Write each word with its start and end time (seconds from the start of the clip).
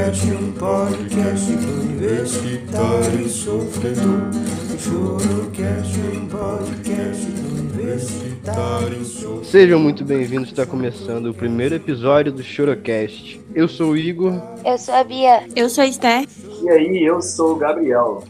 Chorocast, 0.00 0.32
um 0.32 0.52
podcast 0.52 1.52
universitário 1.52 3.28
sofredor. 3.28 4.30
Chorocast, 4.78 6.00
um 6.16 6.26
podcast 6.26 7.26
universitário 7.52 9.04
sofredor. 9.04 9.44
Sejam 9.44 9.78
muito 9.78 10.02
bem-vindos, 10.02 10.48
está 10.48 10.64
começando 10.64 11.26
o 11.26 11.34
primeiro 11.34 11.74
episódio 11.74 12.32
do 12.32 12.42
Chorocast. 12.42 13.38
Eu 13.54 13.68
sou 13.68 13.90
o 13.90 13.96
Igor, 13.96 14.32
Eu 14.64 14.78
sou 14.78 14.94
a 14.94 15.04
Bia. 15.04 15.42
Eu 15.54 15.68
sou 15.68 15.84
a 15.84 15.86
Esther. 15.86 16.26
E 16.62 16.70
aí, 16.70 17.04
eu 17.04 17.20
sou 17.20 17.52
o 17.52 17.56
Gabriel. 17.56 18.24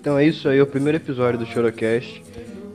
então 0.00 0.18
é 0.18 0.26
isso 0.26 0.48
aí, 0.48 0.58
é 0.58 0.62
o 0.62 0.66
primeiro 0.66 0.98
episódio 0.98 1.38
do 1.38 1.46
Chorocast. 1.46 2.24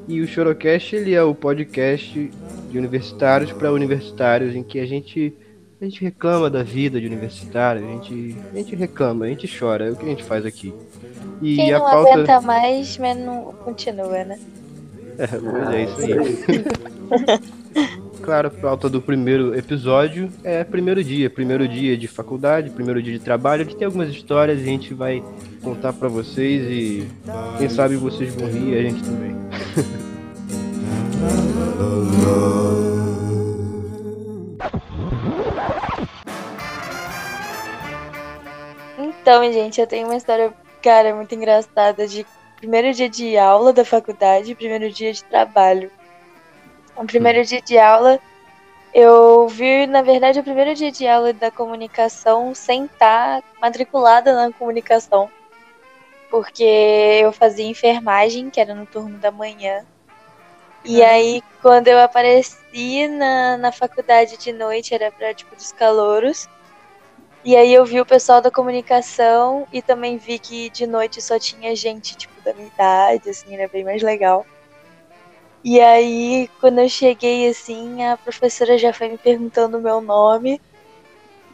E 0.08 0.22
o 0.22 0.28
Chorocast, 0.28 0.96
ele 0.96 1.14
é 1.14 1.22
o 1.22 1.36
podcast 1.36 2.32
de 2.72 2.78
universitários 2.78 3.52
para 3.52 3.70
universitários, 3.74 4.56
em 4.56 4.64
que 4.64 4.80
a 4.80 4.86
gente, 4.86 5.34
a 5.82 5.86
gente 5.86 6.04
reclama 6.04 6.50
da 6.50 6.62
vida 6.62 7.00
de 7.00 7.08
universitário, 7.08 7.88
a 7.88 7.92
gente, 7.94 8.36
a 8.52 8.58
gente 8.58 8.76
reclama, 8.76 9.26
a 9.26 9.28
gente 9.30 9.60
chora, 9.60 9.88
é 9.88 9.92
o 9.92 9.96
que 9.96 10.06
a 10.06 10.10
gente 10.10 10.24
faz 10.24 10.46
aqui. 10.46 10.74
E 11.42 11.56
Quem 11.56 11.74
a 11.74 11.80
não 11.80 11.86
pauta... 11.86 12.14
aguenta 12.14 12.42
mais, 12.42 12.98
mas 12.98 13.18
não 13.18 13.54
continua, 13.64 14.24
né? 14.24 14.40
É, 15.20 15.28
pois 15.28 15.70
é 15.74 15.84
isso 15.84 16.00
aí. 16.02 17.44
Claro, 18.22 18.48
a 18.48 18.52
pauta 18.52 18.90
do 18.90 19.02
primeiro 19.02 19.54
episódio 19.54 20.32
é 20.46 20.64
primeiro 20.64 21.04
dia, 21.04 21.30
primeiro 21.30 21.68
dia 21.68 21.98
de 21.98 22.08
faculdade, 22.08 22.70
primeiro 22.70 23.04
dia 23.04 23.12
de 23.12 23.20
trabalho. 23.20 23.64
Aqui 23.64 23.76
tem 23.76 23.86
algumas 23.86 24.10
histórias 24.10 24.60
e 24.60 24.64
a 24.64 24.66
gente 24.66 24.94
vai 24.94 25.22
contar 25.62 25.92
pra 25.92 26.08
vocês 26.08 26.64
e 26.70 27.08
quem 27.58 27.68
sabe 27.68 27.98
vocês 27.98 28.34
vão 28.34 28.48
rir 28.48 28.76
e 28.76 28.78
a 28.78 28.82
gente 28.82 29.04
também. 29.04 29.36
Então, 39.30 39.44
gente, 39.54 39.80
eu 39.80 39.86
tenho 39.86 40.08
uma 40.08 40.18
história, 40.18 40.52
cara, 40.82 41.14
muito 41.14 41.36
engraçada 41.36 42.08
de 42.08 42.26
primeiro 42.58 42.92
dia 42.92 43.08
de 43.08 43.38
aula 43.38 43.72
da 43.72 43.86
faculdade 43.86 44.52
e 44.52 44.56
primeiro 44.56 44.92
dia 44.92 45.14
de 45.14 45.24
trabalho. 45.24 45.92
O 46.96 47.06
primeiro 47.06 47.46
dia 47.46 47.62
de 47.62 47.78
aula, 47.78 48.20
eu 48.92 49.48
vi, 49.48 49.86
na 49.86 50.02
verdade, 50.02 50.40
o 50.40 50.44
primeiro 50.44 50.74
dia 50.74 50.92
de 50.92 51.08
aula 51.08 51.32
da 51.32 51.52
comunicação 51.52 52.56
sem 52.56 52.86
estar 52.86 53.44
matriculada 53.62 54.34
na 54.34 54.52
comunicação. 54.52 55.30
Porque 56.32 56.64
eu 57.22 57.32
fazia 57.32 57.68
enfermagem, 57.68 58.50
que 58.50 58.60
era 58.60 58.74
no 58.74 58.88
turno 58.88 59.20
da 59.20 59.30
manhã. 59.30 59.86
E 60.84 61.04
aí, 61.04 61.44
quando 61.62 61.88
eu 61.88 62.00
apareci 62.00 63.08
na, 63.08 63.58
na 63.58 63.72
faculdade 63.72 64.38
de 64.38 64.52
noite, 64.52 64.96
era 64.96 65.12
pra, 65.12 65.36
tipo, 65.36 65.56
dos 65.56 65.72
calouros. 65.72 66.50
E 67.44 67.56
aí 67.56 67.74
eu 67.74 67.86
vi 67.86 68.02
o 68.02 68.06
pessoal 68.06 68.42
da 68.42 68.52
comunicação 68.52 69.66
e 69.72 69.82
também 69.82 70.18
vi 70.18 70.38
que 70.38 70.70
de 70.70 70.86
noite 70.86 71.22
só 71.22 71.40
tinha 71.40 71.74
gente, 71.76 72.18
tipo, 72.18 72.34
da 72.42 72.54
minha 72.54 72.68
idade, 72.68 73.30
assim, 73.30 73.56
era 73.56 73.68
bem 73.68 73.84
mais 73.84 74.02
legal. 74.02 74.46
E 75.64 75.80
aí, 75.80 76.50
quando 76.60 76.80
eu 76.80 76.90
cheguei, 76.90 77.48
assim, 77.50 78.04
a 78.06 78.18
professora 78.18 78.78
já 78.78 78.94
foi 78.94 79.10
me 79.10 79.18
perguntando 79.18 79.78
o 79.78 79.82
meu 79.82 80.00
nome, 80.02 80.62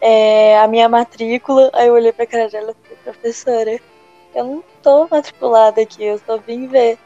é, 0.02 0.60
a 0.60 0.68
minha 0.68 0.90
matrícula. 0.90 1.70
Aí 1.74 1.88
eu 1.88 1.94
olhei 1.94 2.12
pra 2.12 2.26
cara 2.26 2.50
dela 2.50 2.72
e 2.72 2.84
falei, 2.84 2.98
professora, 3.04 3.80
eu 4.36 4.44
não 4.44 4.64
tô 4.82 5.08
matriculada 5.10 5.82
aqui, 5.82 6.04
eu 6.04 6.20
só 6.26 6.38
vim 6.38 6.68
ver. 6.68 6.98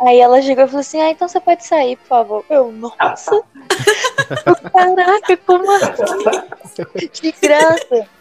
Aí 0.00 0.18
ela 0.18 0.40
chegou 0.40 0.64
e 0.64 0.66
falou 0.66 0.80
assim, 0.80 1.00
ah, 1.00 1.10
então 1.10 1.28
você 1.28 1.38
pode 1.40 1.64
sair, 1.64 1.96
por 1.96 2.06
favor. 2.06 2.44
Eu, 2.48 2.72
nossa! 2.72 3.42
Caraca, 4.72 5.36
como 5.36 5.70
assim? 5.70 7.08
De 7.12 7.32
graça! 7.32 8.19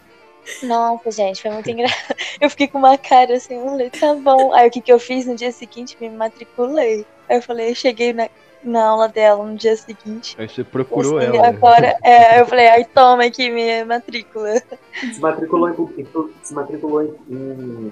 Nossa, 0.64 1.12
gente, 1.12 1.42
foi 1.42 1.52
muito 1.52 1.70
engraçado. 1.70 2.16
Eu 2.42 2.50
fiquei 2.50 2.68
com 2.68 2.78
uma 2.78 2.98
cara 2.98 3.36
assim, 3.36 3.56
eu 3.56 3.66
falei, 3.66 3.90
tá 3.90 4.14
bom. 4.16 4.54
Aí 4.54 4.68
o 4.68 4.72
que, 4.72 4.82
que 4.82 4.92
eu 4.92 5.00
fiz 5.00 5.26
no 5.26 5.36
dia 5.36 5.52
seguinte? 5.52 5.98
Me 6.00 6.10
matriculei. 6.10 7.06
Aí 7.28 7.38
eu 7.38 7.42
falei, 7.42 7.72
eu 7.72 7.76
cheguei 7.76 8.14
na, 8.14 8.30
na 8.64 8.86
aula 8.88 9.08
dela 9.10 9.44
no 9.46 9.56
dia 9.56 9.76
seguinte. 9.76 10.36
Aí 10.40 10.48
você 10.48 10.64
procurou 10.64 11.18
assim, 11.18 11.28
ela. 11.38 11.48
agora, 11.48 11.98
é, 12.02 12.34
aí 12.34 12.40
eu 12.40 12.46
falei, 12.46 12.68
ai, 12.70 12.86
toma 12.86 13.26
aqui 13.26 13.50
minha 13.50 13.86
matrícula. 13.86 14.62
Se 15.14 15.20
matriculou 15.20 15.70
em, 15.70 16.06
se 16.44 16.54
matriculou 16.54 17.04
em, 17.04 17.16
em- 17.30 17.92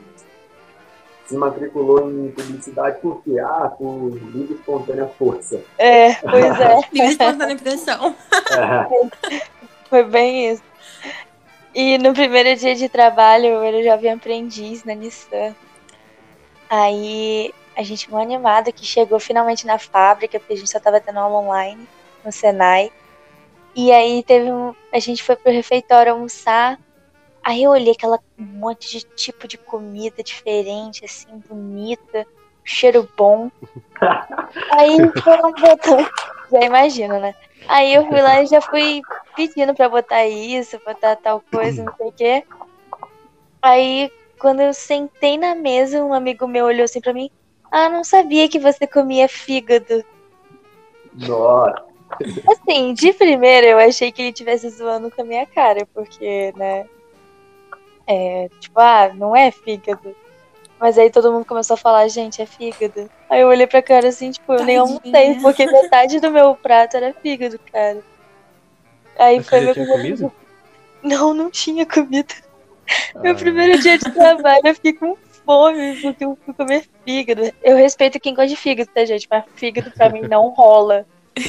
se 1.28 1.35
matriculou 1.35 2.09
em 2.09 2.31
publicidade 2.31 3.00
por 3.01 3.22
quê? 3.23 3.38
Ah, 3.40 3.69
por 3.78 4.09
livre 4.34 4.56
espontânea 4.56 5.07
força. 5.19 5.62
É, 5.78 6.13
pois 6.16 6.59
é. 6.59 6.79
Livre 6.94 7.12
espontânea 7.12 7.57
pressão. 7.57 8.16
É. 8.51 9.41
Foi 9.90 10.03
bem 10.03 10.51
isso. 10.51 10.63
E 11.80 11.96
no 12.00 12.12
primeiro 12.12 12.60
dia 12.60 12.74
de 12.74 12.90
trabalho, 12.90 13.46
eu 13.46 13.62
era 13.62 13.84
jovem 13.84 14.14
aprendiz 14.14 14.84
na 14.84 14.96
Nissan. 14.96 15.56
Aí 16.68 17.54
a 17.76 17.84
gente 17.84 18.10
muito 18.10 18.24
animada 18.24 18.72
que 18.72 18.84
chegou 18.84 19.20
finalmente 19.20 19.64
na 19.64 19.78
fábrica, 19.78 20.40
porque 20.40 20.54
a 20.54 20.58
gente 20.58 20.72
só 20.72 20.80
tava 20.80 21.00
tendo 21.00 21.20
aula 21.20 21.38
online 21.38 21.88
no 22.26 22.32
Senai. 22.32 22.92
E 23.76 23.92
aí 23.92 24.24
teve 24.24 24.52
um, 24.52 24.74
a 24.92 24.98
gente 24.98 25.22
foi 25.22 25.36
pro 25.36 25.52
refeitório 25.52 26.14
almoçar. 26.14 26.80
Aí 27.44 27.62
eu 27.62 27.70
olhei 27.70 27.94
aquela 27.94 28.20
um 28.40 28.44
monte 28.44 28.90
de 28.90 29.02
tipo 29.16 29.48
de 29.48 29.59
comida 29.59 30.24
diferente, 30.24 31.06
assim, 31.06 31.28
bonita, 31.48 32.26
cheiro 32.64 33.08
bom. 33.16 33.52
Aí 34.72 34.98
foram 35.22 35.52
botando. 35.52 36.09
Já 36.52 36.62
imagina, 36.62 37.20
né? 37.20 37.36
Aí 37.68 37.94
eu 37.94 38.08
fui 38.08 38.20
lá 38.20 38.42
e 38.42 38.48
já 38.48 38.62
fui 38.62 39.04
pedindo 39.38 39.75
pra 39.75 39.88
botar 39.88 40.25
isso, 40.25 40.81
botar 40.84 41.16
tal 41.16 41.42
coisa, 41.52 41.84
não 41.84 41.96
sei 41.96 42.08
o 42.08 42.12
quê. 42.12 42.44
Aí, 43.62 44.12
quando 44.40 44.62
eu 44.62 44.74
sentei 44.74 45.38
na 45.38 45.53
mesa, 45.53 46.03
um 46.03 46.14
amigo 46.14 46.48
meu 46.48 46.66
olhou 46.66 46.84
assim 46.84 47.00
pra 47.00 47.14
mim: 47.14 47.30
Ah, 47.72 47.88
não 47.88 48.03
sabia 48.03 48.50
que 48.50 48.59
você 48.59 48.88
comia 48.88 49.30
fígado. 49.30 50.03
Nossa. 51.14 51.86
Assim, 52.50 52.94
de 52.94 53.14
primeira 53.14 53.68
eu 53.68 53.78
achei 53.78 54.12
que 54.12 54.22
ele 54.22 54.30
estivesse 54.30 54.70
zoando 54.70 55.12
com 55.12 55.22
a 55.22 55.26
minha 55.26 55.46
cara, 55.46 55.88
porque, 55.94 56.52
né? 56.56 56.88
É, 58.08 58.50
tipo, 58.59 58.80
ah, 58.80 59.12
não 59.14 59.36
é 59.36 59.52
fígado. 59.52 60.16
Mas 60.80 60.97
aí 60.97 61.09
todo 61.09 61.31
mundo 61.31 61.46
começou 61.46 61.74
a 61.74 61.78
falar, 61.78 62.08
gente, 62.08 62.42
é 62.42 62.46
fígado. 62.46 63.09
Aí 63.30 63.42
eu 63.42 63.47
olhei 63.47 63.68
pra 63.68 63.81
cara 63.81 64.08
assim, 64.08 64.31
tipo, 64.31 64.53
eu 64.53 64.64
nem 64.64 64.78
almocei, 64.78 65.36
porque 65.42 65.66
metade 65.66 66.20
do 66.20 66.31
meu 66.31 66.56
prato 66.56 66.96
era 66.96 67.14
fígado, 67.14 67.59
cara. 67.72 68.02
Aí 69.17 69.38
Mas 69.38 69.50
foi 69.50 69.59
você 69.59 69.66
meu 69.66 69.73
primeiro 69.73 70.17
comido? 70.17 70.31
Não, 71.03 71.33
não 71.33 71.50
tinha 71.51 71.85
comida. 71.85 72.33
Meu 73.22 73.33
Ah. 73.33 73.35
primeiro 73.35 73.79
dia 73.79 73.97
de 73.97 74.11
trabalho, 74.11 74.61
eu 74.66 74.75
fiquei 74.75 74.94
com 74.94 75.17
fome, 75.45 75.95
porque 76.01 76.23
eu 76.25 76.38
fui 76.45 76.53
comer 76.53 76.83
fígado. 77.05 77.51
Eu 77.63 77.75
respeito 77.78 78.19
quem 78.19 78.33
gosta 78.33 78.50
de 78.50 78.55
fígado, 78.55 78.89
tá, 78.94 79.03
gente? 79.05 79.28
Mas 79.29 79.44
fígado 79.55 79.91
pra 79.91 80.09
mim 80.09 80.22
não 80.22 80.50
rola. 80.50 81.05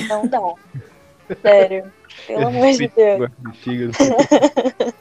Não 0.08 0.26
dá. 0.26 0.38
Sério. 1.42 1.92
Pelo 2.26 2.48
amor 2.48 2.72
de 2.72 2.88
Deus. 2.88 3.18
Gosto 3.18 3.52
de 3.52 3.58
fígado. 3.58 3.92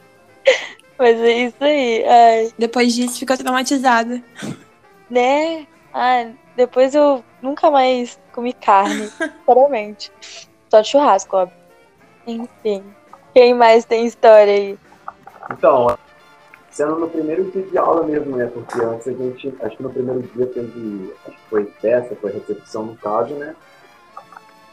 Mas 0.97 1.19
é 1.22 1.31
isso 1.31 1.63
aí. 1.63 2.03
Ai, 2.05 2.51
Depois 2.57 2.94
disso, 2.94 3.19
ficou 3.19 3.38
traumatizada. 3.38 4.22
né? 5.09 5.67
Ah, 5.94 6.28
depois 6.55 6.94
eu 6.95 7.23
nunca 7.41 7.69
mais 7.72 8.19
comi 8.31 8.53
carne, 8.53 9.07
sinceramente. 9.07 10.11
Só 10.69 10.81
de 10.81 10.89
churrasco, 10.89 11.38
óbvio. 11.38 11.57
Enfim. 12.28 12.84
Quem 13.34 13.54
mais 13.54 13.86
tem 13.86 14.06
história 14.06 14.54
aí? 14.54 14.80
Então, 15.52 15.98
sendo 16.70 17.00
no 17.00 17.10
primeiro 17.10 17.46
dia 17.46 17.64
de 17.64 17.78
aula 17.78 18.04
mesmo, 18.04 18.36
né? 18.36 18.52
Porque 18.54 18.82
antes 18.82 19.08
a 19.08 19.12
gente, 19.12 19.56
acho 19.62 19.78
que 19.78 19.84
no 19.84 19.90
primeiro 19.90 20.22
dia 20.22 20.46
teve, 20.48 21.14
acho 21.26 21.38
que 21.38 21.50
foi 21.50 21.66
festa, 21.80 22.16
foi 22.20 22.32
recepção 22.34 22.84
no 22.84 22.98
caso, 22.98 23.34
né? 23.36 23.56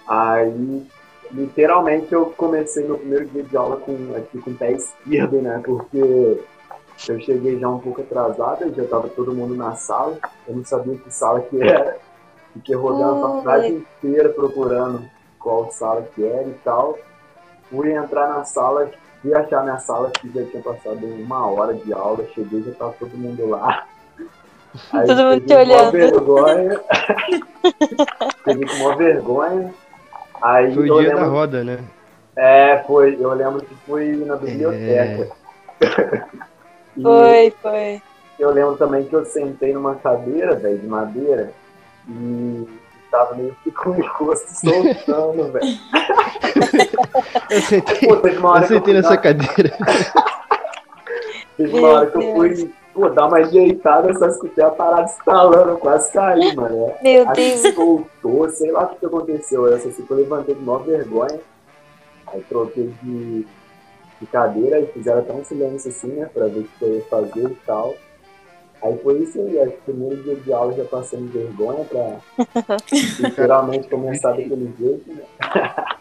Aí, 0.09 0.87
literalmente, 1.31 2.13
eu 2.13 2.27
comecei 2.37 2.85
meu 2.85 2.99
primeiro 2.99 3.27
dia 3.27 3.43
de 3.45 3.57
aula 3.57 3.77
com, 3.77 4.15
aqui 4.17 4.39
com 4.39 4.51
o 4.51 4.55
pé 4.55 4.73
esquerdo, 4.73 5.41
né? 5.41 5.63
Porque 5.65 6.43
eu 7.09 7.21
cheguei 7.21 7.59
já 7.59 7.69
um 7.69 7.79
pouco 7.79 8.01
atrasada, 8.01 8.73
já 8.73 8.85
tava 8.85 9.09
todo 9.09 9.35
mundo 9.35 9.55
na 9.55 9.77
sala, 9.77 10.19
eu 10.47 10.57
não 10.57 10.65
sabia 10.65 10.97
que 10.97 11.11
sala 11.13 11.41
que 11.41 11.63
era. 11.63 11.99
Fiquei 12.53 12.75
rodando 12.75 13.17
a 13.17 13.29
faculdade 13.29 13.69
inteira 13.69 14.29
procurando 14.29 15.03
qual 15.39 15.71
sala 15.71 16.03
que 16.15 16.25
era 16.25 16.49
e 16.49 16.55
tal. 16.65 16.99
Fui 17.71 17.93
entrar 17.93 18.29
na 18.29 18.45
sala, 18.45 18.91
fui 19.23 19.35
achar 19.35 19.63
minha 19.63 19.79
sala 19.79 20.11
que 20.11 20.31
já 20.33 20.45
tinha 20.45 20.63
passado 20.63 20.99
uma 21.07 21.47
hora 21.51 21.75
de 21.75 21.93
aula, 21.93 22.25
cheguei 22.35 22.63
já 22.63 22.73
tava 22.73 22.93
todo 22.99 23.17
mundo 23.17 23.49
lá. 23.51 23.87
Aí 24.93 25.07
Todo 25.07 25.23
mundo 25.25 25.41
te 25.47 25.55
olhando. 25.55 25.93
vergonha. 25.93 26.81
peguei 28.45 28.67
com 28.67 28.75
uma 28.85 28.97
vergonha. 28.97 29.75
Aí 30.43 30.75
Foi 30.75 30.89
eu 30.89 30.95
o 30.95 31.01
dia 31.01 31.09
lembro, 31.11 31.25
da 31.25 31.27
roda, 31.31 31.65
né? 31.65 31.79
É, 32.37 32.83
foi, 32.87 33.17
eu 33.21 33.33
lembro 33.33 33.65
que 33.65 33.75
fui 33.87 34.17
na 34.25 34.37
biblioteca. 34.37 35.31
E 36.97 37.03
Foi, 37.03 37.53
foi. 37.61 38.03
eu 38.39 38.51
lembro 38.53 38.77
também 38.77 39.03
que 39.05 39.13
eu 39.17 39.25
sentei 39.25 39.73
numa 39.73 39.97
cadeira, 39.97 40.55
velho, 40.55 40.79
de 40.79 40.87
madeira, 40.87 41.51
e 42.09 42.69
tava 43.15 43.35
meio 43.37 43.57
que 43.63 43.71
com 43.71 43.91
o 43.91 43.99
encosto 43.99 44.49
soltando, 44.53 45.45
velho. 45.53 45.79
Eu 47.51 47.61
sentei, 47.63 48.09
Pô, 48.09 48.17
teve 48.17 48.39
uma 48.39 48.51
hora 48.51 48.65
eu 48.65 48.67
que 48.67 48.73
eu 48.75 48.79
sentei 48.79 48.95
fui 48.95 49.03
nessa 49.03 49.09
dar- 49.11 49.23
cadeira. 49.23 49.79
Teve 51.57 51.79
uma 51.79 51.89
hora 51.89 52.11
que 52.11 52.17
eu 52.19 52.35
fui, 52.35 52.75
pô, 52.93 53.09
dar 53.11 53.27
uma 53.29 53.37
ajeitada, 53.39 54.13
só 54.19 54.27
escutei 54.27 54.65
a 54.65 54.71
parada 54.71 55.05
estalando, 55.05 55.71
eu 55.71 55.79
quase 55.79 56.13
caí, 56.13 56.55
mano. 56.57 56.93
Meu 57.01 57.27
que 57.31 57.57
Deus. 57.61 57.75
soltou, 57.75 58.51
sei 58.51 58.73
lá 58.73 58.83
o 58.83 58.89
que 58.89 58.97
que 58.97 59.07
aconteceu. 59.07 59.65
Eu 59.69 59.79
que 59.79 60.11
eu 60.11 60.17
levantei 60.17 60.57
de 60.57 60.61
maior 60.63 60.83
vergonha. 60.83 61.39
Aí 62.27 62.41
troquei 62.49 62.93
de, 63.01 63.47
de 64.21 64.27
cadeira 64.33 64.81
e 64.81 64.87
fizeram 64.89 65.21
até 65.21 65.33
um 65.33 65.45
silêncio 65.45 65.91
assim, 65.91 66.09
né? 66.09 66.29
Pra 66.35 66.47
ver 66.47 66.61
o 66.61 66.65
que 66.65 66.85
eu 66.85 66.95
ia 66.97 67.03
fazer 67.05 67.49
e 67.49 67.57
tal. 67.65 67.95
Aí 68.85 68.99
foi 68.99 69.19
isso 69.23 69.41
aí, 69.41 69.59
acho 69.61 69.73
que 69.73 69.79
o 69.79 69.95
primeiro 69.95 70.23
dia 70.23 70.37
de 70.37 70.53
aula 70.53 70.75
já 70.75 70.85
passando 70.85 71.33
vergonha 71.33 71.85
pra 71.87 72.19
literalmente 73.19 73.89
começar 73.89 74.33
daquele 74.33 74.73
jeito, 74.79 75.11
né? 75.13 75.23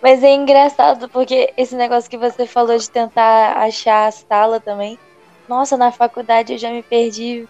Mas 0.00 0.22
é 0.22 0.32
engraçado 0.32 1.08
porque 1.08 1.52
esse 1.56 1.74
negócio 1.74 2.08
que 2.08 2.16
você 2.16 2.46
falou 2.46 2.78
de 2.78 2.88
tentar 2.88 3.58
achar 3.58 4.06
a 4.06 4.10
sala 4.10 4.58
também. 4.60 4.98
Nossa, 5.48 5.76
na 5.76 5.92
faculdade 5.92 6.52
eu 6.54 6.58
já 6.58 6.70
me 6.70 6.82
perdi 6.82 7.46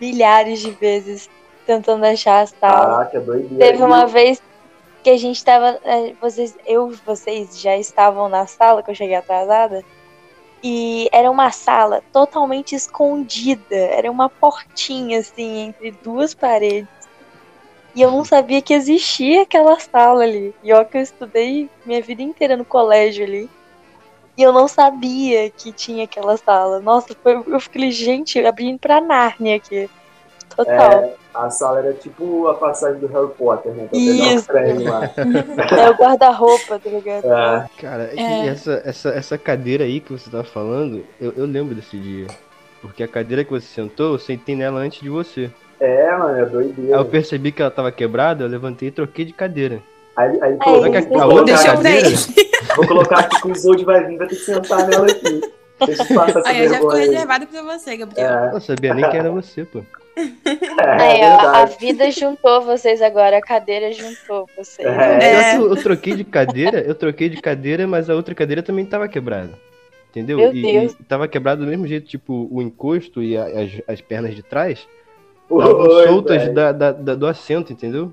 milhares 0.00 0.60
de 0.60 0.70
vezes 0.70 1.28
tentando 1.66 2.04
achar 2.04 2.40
a 2.40 2.46
sala. 2.46 2.86
Caraca, 2.86 3.18
é 3.18 3.20
doideira. 3.20 3.58
Teve 3.58 3.82
uma 3.82 4.06
vez 4.06 4.40
que 5.02 5.10
a 5.10 5.16
gente 5.18 5.44
tava. 5.44 5.78
eh, 5.84 6.14
Vocês, 6.20 6.56
eu 6.64 6.90
e 6.90 6.94
vocês 7.04 7.60
já 7.60 7.76
estavam 7.76 8.28
na 8.28 8.46
sala 8.46 8.82
que 8.82 8.90
eu 8.90 8.94
cheguei 8.94 9.16
atrasada. 9.16 9.82
E 10.62 11.08
era 11.12 11.30
uma 11.30 11.50
sala 11.50 12.02
totalmente 12.12 12.74
escondida. 12.74 13.74
Era 13.74 14.10
uma 14.10 14.28
portinha, 14.28 15.20
assim, 15.20 15.58
entre 15.58 15.90
duas 15.92 16.34
paredes. 16.34 16.88
E 17.94 18.02
eu 18.02 18.10
não 18.10 18.24
sabia 18.24 18.62
que 18.62 18.74
existia 18.74 19.42
aquela 19.42 19.78
sala 19.80 20.22
ali. 20.22 20.54
E 20.62 20.72
ó, 20.72 20.84
que 20.84 20.98
eu 20.98 21.02
estudei 21.02 21.68
minha 21.84 22.02
vida 22.02 22.22
inteira 22.22 22.56
no 22.56 22.64
colégio 22.64 23.24
ali. 23.24 23.48
E 24.36 24.42
eu 24.42 24.52
não 24.52 24.68
sabia 24.68 25.50
que 25.50 25.72
tinha 25.72 26.04
aquela 26.04 26.36
sala. 26.36 26.80
Nossa, 26.80 27.16
foi- 27.22 27.42
eu 27.46 27.60
fiquei, 27.60 27.90
gente, 27.90 28.38
abrindo 28.44 28.78
pra 28.78 29.00
Nárnia 29.00 29.56
aqui. 29.56 29.90
Total. 30.64 30.92
É, 31.04 31.14
a 31.34 31.50
sala 31.50 31.78
era 31.78 31.92
tipo 31.92 32.46
a 32.48 32.54
passagem 32.54 32.98
do 33.00 33.06
Harry 33.06 33.28
Potter, 33.38 33.72
né? 33.72 33.86
Pra 33.88 33.98
pegar 33.98 34.12
o 34.12 34.34
Isso. 34.34 34.46
trem 34.48 34.78
lá. 34.88 35.10
É, 35.78 35.90
o 35.90 35.94
guarda-roupa, 35.94 36.78
tá 36.78 36.90
ligado? 36.90 37.24
É, 37.26 37.66
Cara, 37.80 38.10
e 38.14 38.18
É. 38.20 38.46
essa, 38.48 38.82
essa, 38.84 39.08
essa 39.10 39.38
cadeira 39.38 39.84
aí 39.84 40.00
que 40.00 40.12
você 40.12 40.28
tá 40.30 40.42
falando, 40.44 41.04
eu, 41.20 41.32
eu 41.36 41.46
lembro 41.46 41.74
desse 41.74 41.96
dia. 41.98 42.26
Porque 42.82 43.02
a 43.02 43.08
cadeira 43.08 43.44
que 43.44 43.50
você 43.50 43.66
sentou, 43.66 44.12
eu 44.14 44.18
sentei 44.18 44.56
nela 44.56 44.80
antes 44.80 45.00
de 45.00 45.08
você. 45.10 45.50
é, 45.78 46.10
mano, 46.16 46.38
é 46.38 46.42
Aí 46.44 46.48
doideira. 46.50 46.96
eu 46.96 47.04
percebi 47.04 47.52
que 47.52 47.60
ela 47.62 47.70
tava 47.70 47.92
quebrada, 47.92 48.42
eu 48.44 48.48
levantei 48.48 48.88
e 48.88 48.92
troquei 48.92 49.24
de 49.24 49.32
cadeira. 49.32 49.80
Aí, 50.16 50.38
aí, 50.42 50.56
pô, 50.56 50.70
Aí, 50.70 50.80
vou, 50.80 50.82
Só 50.84 50.90
que 50.90 50.96
a, 50.96 51.00
a 51.00 51.04
colocar 51.06 51.26
outra 51.26 51.62
cadeira. 51.62 52.08
Vou 52.76 52.86
colocar 52.86 53.18
aqui 53.20 53.40
que 53.40 53.48
o 53.48 53.52
Isolde 53.52 53.84
vai 53.84 54.04
vir, 54.06 54.16
vai 54.16 54.28
ter 54.28 54.36
que 54.36 54.42
sentar 54.42 54.86
nela 54.86 55.06
aqui. 55.06 55.40
Deixa 55.86 56.02
eu 56.02 56.14
passar 56.14 56.38
essa 56.40 56.48
Aí 56.48 56.62
eu 56.64 56.68
já 56.68 56.74
ficou 56.76 56.90
aí. 56.92 57.00
reservado 57.08 57.46
pra 57.48 57.62
você, 57.62 57.96
Gabriel. 57.96 58.28
É, 58.30 58.46
eu 58.48 58.52
não 58.52 58.60
sabia 58.60 58.94
nem 58.94 59.10
que 59.10 59.16
era 59.16 59.30
você, 59.30 59.64
pô. 59.64 59.82
É, 60.44 61.02
Aí, 61.02 61.20
ó, 61.22 61.48
a 61.56 61.64
vida 61.66 62.10
juntou 62.10 62.62
vocês 62.62 63.00
agora, 63.02 63.38
a 63.38 63.40
cadeira 63.42 63.92
juntou 63.92 64.46
vocês. 64.56 64.86
É. 64.86 65.18
Pior 65.18 65.22
É. 65.22 65.50
que 65.50 65.56
eu, 65.62 65.68
eu 65.70 65.82
troquei 65.82 66.14
de 66.16 66.24
cadeira, 66.24 66.80
eu 66.80 66.94
troquei 66.94 67.28
de 67.28 67.40
cadeira, 67.40 67.86
mas 67.86 68.08
a 68.10 68.14
outra 68.14 68.34
cadeira 68.34 68.62
também 68.62 68.84
tava 68.84 69.08
quebrada. 69.08 69.52
Entendeu? 70.10 70.38
Meu 70.38 70.54
e, 70.54 70.62
Deus. 70.62 70.96
e 70.98 71.04
tava 71.04 71.28
quebrado 71.28 71.64
do 71.64 71.70
mesmo 71.70 71.86
jeito, 71.86 72.08
tipo, 72.08 72.48
o 72.50 72.60
encosto 72.60 73.22
e 73.22 73.36
a- 73.36 73.44
as, 73.44 73.70
as 73.86 74.00
pernas 74.00 74.34
de 74.34 74.42
trás 74.42 74.88
estavam 75.48 75.90
soltas 76.06 76.52
da, 76.54 76.72
da- 76.72 76.92
da- 76.92 77.14
do 77.14 77.26
assento, 77.26 77.72
entendeu? 77.72 78.12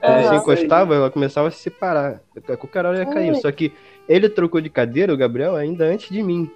É, 0.00 0.06
Quando 0.06 0.20
isso 0.20 0.28
você 0.28 0.36
encostava, 0.36 0.94
ela 0.94 1.10
começava 1.10 1.48
a 1.48 1.50
se 1.50 1.58
separar. 1.58 2.20
A 2.48 2.56
qualquer 2.56 2.84
hora 2.84 2.98
ia 2.98 3.06
cair. 3.06 3.34
Só 3.36 3.50
que 3.50 3.72
ele 4.08 4.28
trocou 4.28 4.60
de 4.60 4.68
cadeira, 4.68 5.12
o 5.12 5.16
Gabriel, 5.16 5.56
ainda 5.56 5.84
antes 5.86 6.08
de 6.10 6.22
mim. 6.22 6.50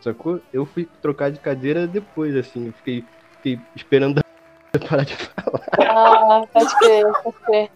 Sacou? 0.00 0.40
Eu 0.52 0.64
fui 0.64 0.86
trocar 1.02 1.30
de 1.30 1.40
cadeira 1.40 1.86
depois, 1.86 2.36
assim. 2.36 2.66
Eu 2.68 2.72
fiquei, 2.74 3.04
fiquei 3.36 3.58
esperando 3.74 4.20
a 4.84 4.88
parar 4.88 5.04
de 5.04 5.14
falar. 5.16 5.60
Ah, 5.78 6.42
pode 6.52 6.76
crer, 6.76 7.04
pode 7.22 7.36
crer. 7.46 7.70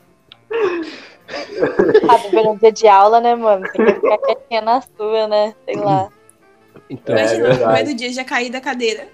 Ah, 2.09 2.51
um 2.51 2.57
dia 2.57 2.73
de 2.73 2.87
aula, 2.89 3.21
né, 3.21 3.35
mano? 3.35 3.67
Tem 3.69 3.81
que 3.81 3.93
ficar 3.95 4.19
quietinha 4.19 4.61
na 4.61 4.81
sua, 4.81 5.27
né? 5.29 5.55
Sei 5.65 5.77
lá. 5.77 6.09
Então, 6.91 7.17
É, 7.17 7.21
Imagina, 7.23 7.39
no 7.39 7.49
verdade. 7.57 7.75
primeiro 7.75 7.99
dia 7.99 8.13
já 8.13 8.25
caí 8.25 8.51
da 8.51 8.61
cadeira. 8.61 9.07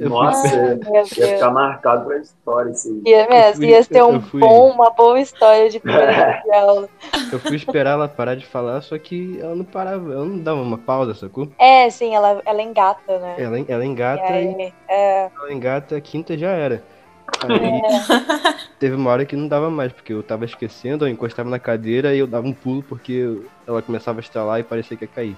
Nossa, 0.00 0.46
ia 0.94 1.04
ficar 1.04 1.50
marcado 1.50 2.04
pra 2.06 2.18
história 2.18 2.70
isso 2.70 2.88
aí. 2.88 3.02
Ia 3.12 3.28
mesmo, 3.28 3.64
ia 3.64 3.82
ser 3.82 4.04
um 4.04 4.20
fui- 4.20 4.40
bom, 4.40 4.70
uma 4.70 4.90
boa 4.90 5.20
história 5.20 5.68
de 5.68 5.80
primeiro 5.80 6.12
dia 6.14 6.42
de 6.44 6.50
aula. 6.52 6.88
eu 7.32 7.38
fui 7.40 7.56
esperar 7.56 7.92
ela 7.92 8.08
parar 8.08 8.36
de 8.36 8.46
falar, 8.46 8.80
só 8.82 8.96
que 8.98 9.38
ela 9.40 9.56
não 9.56 9.64
parava, 9.64 10.12
ela 10.12 10.24
não 10.24 10.38
dava 10.38 10.60
uma 10.60 10.78
pausa, 10.78 11.14
sacou? 11.14 11.48
É, 11.58 11.90
sim, 11.90 12.14
ela, 12.14 12.40
ela 12.44 12.62
engata, 12.62 13.18
né? 13.18 13.34
Ela, 13.38 13.58
ela 13.68 13.84
E 13.84 13.88
engata 13.88 14.32
e 14.32 14.36
aí, 14.36 14.72
é, 14.88 15.30
ela 15.36 15.52
engata, 15.52 15.96
a 15.96 16.00
quinta 16.00 16.38
já 16.38 16.50
era. 16.50 16.82
Aí 17.42 17.82
teve 18.78 18.94
uma 18.94 19.10
hora 19.10 19.26
que 19.26 19.36
não 19.36 19.48
dava 19.48 19.70
mais, 19.70 19.92
porque 19.92 20.12
eu 20.12 20.22
tava 20.22 20.44
esquecendo, 20.44 21.04
eu 21.06 21.10
encostava 21.10 21.48
na 21.48 21.58
cadeira 21.58 22.14
e 22.14 22.18
eu 22.18 22.26
dava 22.26 22.46
um 22.46 22.52
pulo 22.54 22.82
porque 22.82 23.24
ela 23.66 23.82
começava 23.82 24.20
a 24.20 24.22
estalar 24.22 24.60
e 24.60 24.64
parecia 24.64 24.96
que 24.96 25.04
ia 25.04 25.08
cair. 25.08 25.36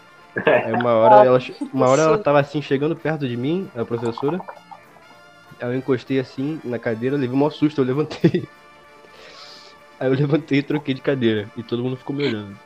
Aí 0.65 0.73
uma 0.73 0.95
hora 0.95 1.17
ela, 1.17 1.39
uma 1.73 1.87
hora 1.89 2.03
ela 2.03 2.19
tava 2.19 2.41
assim, 2.41 2.63
chegando 2.63 2.97
perto 2.97 3.27
de 3.27 3.37
mim, 3.37 3.69
a 3.75 3.85
professora. 3.85 4.41
Aí 5.61 5.69
eu 5.69 5.75
encostei 5.75 6.19
assim 6.19 6.61
na 6.65 6.79
cadeira, 6.79 7.17
levei 7.17 7.37
um 7.37 7.39
maior 7.39 7.51
susto, 7.51 7.81
eu 7.81 7.85
levantei. 7.85 8.49
Aí 10.01 10.09
eu 10.09 10.15
levantei 10.15 10.59
e 10.59 10.63
troquei 10.63 10.95
de 10.95 11.01
cadeira. 11.01 11.49
E 11.57 11.63
todo 11.63 11.83
mundo 11.83 11.97
ficou 11.97 12.15
me 12.17 12.25
olhando. 12.25 12.57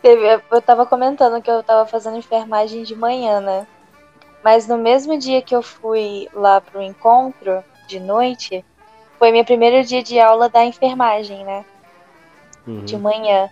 Teve- 0.00 0.42
eu 0.50 0.62
tava 0.62 0.84
comentando 0.86 1.42
que 1.42 1.50
eu 1.50 1.62
tava 1.62 1.86
fazendo 1.88 2.16
enfermagem 2.16 2.82
de 2.82 2.94
manhã, 2.94 3.40
né? 3.40 3.66
Mas 4.42 4.66
no 4.66 4.76
mesmo 4.76 5.18
dia 5.18 5.40
que 5.42 5.54
eu 5.54 5.62
fui 5.62 6.28
lá 6.32 6.60
pro 6.60 6.82
encontro, 6.82 7.64
de 7.92 8.00
noite, 8.00 8.64
foi 9.18 9.30
meu 9.30 9.44
primeiro 9.44 9.84
dia 9.86 10.02
de 10.02 10.18
aula 10.18 10.48
da 10.48 10.64
enfermagem, 10.64 11.44
né? 11.44 11.64
Uhum. 12.66 12.84
De 12.84 12.96
manhã. 12.96 13.50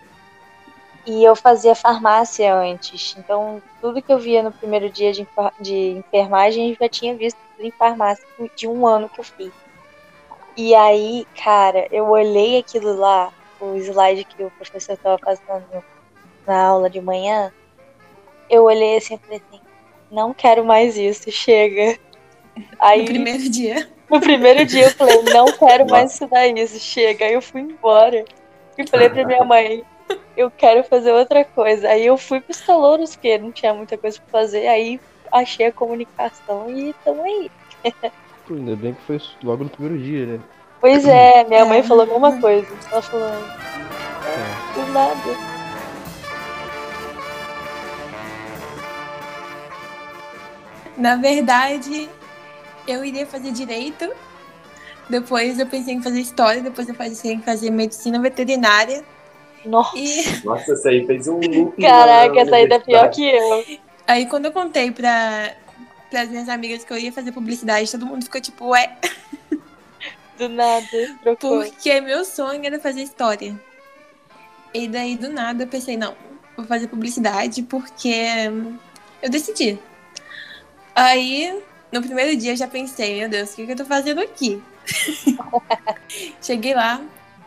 E 1.05 1.23
eu 1.23 1.35
fazia 1.35 1.75
farmácia 1.75 2.53
antes. 2.53 3.15
Então, 3.17 3.61
tudo 3.79 4.01
que 4.01 4.11
eu 4.11 4.17
via 4.17 4.41
no 4.41 4.51
primeiro 4.51 4.89
dia 4.89 5.13
de, 5.13 5.27
de 5.59 5.89
enfermagem, 5.91 6.71
eu 6.71 6.77
já 6.79 6.89
tinha 6.89 7.15
visto 7.15 7.37
tudo 7.55 7.65
em 7.65 7.71
farmácia 7.71 8.25
de 8.55 8.67
um 8.67 8.87
ano 8.87 9.09
que 9.09 9.19
eu 9.19 9.23
fiz. 9.23 9.51
E 10.57 10.73
aí, 10.75 11.25
cara, 11.41 11.87
eu 11.91 12.07
olhei 12.09 12.59
aquilo 12.59 12.95
lá, 12.95 13.31
o 13.59 13.75
slide 13.75 14.25
que 14.25 14.43
o 14.43 14.51
professor 14.51 14.97
tava 14.97 15.17
fazendo 15.17 15.83
na 16.45 16.63
aula 16.63 16.89
de 16.89 16.99
manhã. 16.99 17.51
Eu 18.49 18.63
olhei 18.63 18.97
assim 18.97 19.15
e 19.15 19.17
falei 19.17 19.41
assim, 19.47 19.61
não 20.11 20.33
quero 20.33 20.65
mais 20.65 20.97
isso, 20.97 21.31
chega. 21.31 21.97
Aí, 22.79 22.99
No 22.99 23.05
primeiro 23.05 23.49
dia. 23.49 23.89
No 24.11 24.19
primeiro 24.19 24.65
dia 24.65 24.83
eu 24.85 24.91
falei, 24.91 25.21
não 25.23 25.45
quero 25.45 25.89
mais 25.89 26.11
estudar 26.13 26.45
isso, 26.47 26.77
chega. 26.79 27.25
Aí 27.25 27.33
eu 27.33 27.41
fui 27.41 27.61
embora. 27.61 28.25
E 28.77 28.85
falei 28.87 29.09
pra 29.09 29.25
minha 29.25 29.43
mãe, 29.43 29.83
eu 30.35 30.51
quero 30.51 30.83
fazer 30.83 31.11
outra 31.13 31.45
coisa. 31.45 31.87
Aí 31.87 32.05
eu 32.05 32.17
fui 32.17 32.41
pros 32.41 32.59
calouros, 32.61 33.15
porque 33.15 33.37
não 33.37 33.51
tinha 33.51 33.73
muita 33.73 33.97
coisa 33.97 34.19
pra 34.19 34.41
fazer. 34.41 34.67
Aí 34.67 34.99
achei 35.31 35.67
a 35.67 35.71
comunicação 35.71 36.69
e 36.69 36.93
tamo 37.05 37.23
aí. 37.23 37.49
Pô, 38.47 38.53
ainda 38.53 38.75
bem 38.75 38.93
que 38.93 39.01
foi 39.03 39.19
logo 39.43 39.63
no 39.63 39.69
primeiro 39.69 39.97
dia, 39.97 40.25
né? 40.25 40.39
Pois 40.81 41.05
é, 41.07 41.43
minha 41.45 41.63
mãe 41.63 41.79
É. 41.79 41.83
falou 41.83 42.03
a 42.03 42.07
mesma 42.07 42.41
coisa. 42.41 42.67
Ela 42.91 43.01
falou, 43.01 43.27
é, 43.29 44.73
do 44.73 44.91
nada. 44.91 45.51
Na 50.97 51.15
verdade, 51.15 52.09
eu 52.87 53.03
iria 53.03 53.25
fazer 53.25 53.51
direito. 53.51 54.11
Depois 55.09 55.59
eu 55.59 55.65
pensei 55.67 55.93
em 55.93 56.01
fazer 56.01 56.19
história. 56.19 56.61
Depois 56.61 56.87
eu 56.87 56.95
pensei 56.95 57.33
em 57.33 57.41
fazer 57.41 57.69
medicina 57.69 58.19
veterinária. 58.19 59.03
Nossa, 59.65 59.97
E 59.97 60.41
Nossa, 60.43 60.73
isso 60.73 60.87
aí 60.87 61.05
fez 61.05 61.27
um 61.27 61.39
loop. 61.39 61.79
caraca, 61.81 62.39
essa 62.39 62.55
ainda 62.55 62.75
é 62.75 62.79
pior 62.79 63.09
que 63.09 63.29
eu. 63.29 63.65
aí 64.07 64.25
quando 64.25 64.45
eu 64.45 64.51
contei 64.51 64.89
pra, 64.91 65.53
pras 66.09 66.29
minhas 66.29 66.49
amigas 66.49 66.83
que 66.83 66.91
eu 66.91 66.97
ia 66.97 67.11
fazer 67.11 67.31
publicidade, 67.31 67.91
todo 67.91 68.05
mundo 68.05 68.23
ficou 68.23 68.41
tipo, 68.41 68.69
ué, 68.69 68.97
Do 70.37 70.49
nada, 70.49 70.87
trocou. 71.21 71.61
porque 71.63 72.01
meu 72.01 72.25
sonho 72.25 72.65
era 72.65 72.79
fazer 72.79 73.03
história. 73.03 73.53
E 74.73 74.87
daí 74.87 75.15
do 75.15 75.29
nada 75.29 75.63
eu 75.63 75.67
pensei, 75.67 75.95
não, 75.95 76.15
vou 76.57 76.65
fazer 76.65 76.87
publicidade 76.87 77.61
porque 77.61 78.15
eu 79.21 79.29
decidi. 79.29 79.77
Aí, 80.95 81.61
no 81.91 82.01
primeiro 82.01 82.35
dia 82.37 82.53
eu 82.53 82.57
já 82.57 82.67
pensei, 82.67 83.19
meu 83.19 83.29
Deus, 83.29 83.51
o 83.51 83.55
que, 83.55 83.65
que 83.65 83.71
eu 83.71 83.77
tô 83.77 83.85
fazendo 83.85 84.21
aqui? 84.21 84.61
Cheguei 86.41 86.73
lá, 86.73 87.01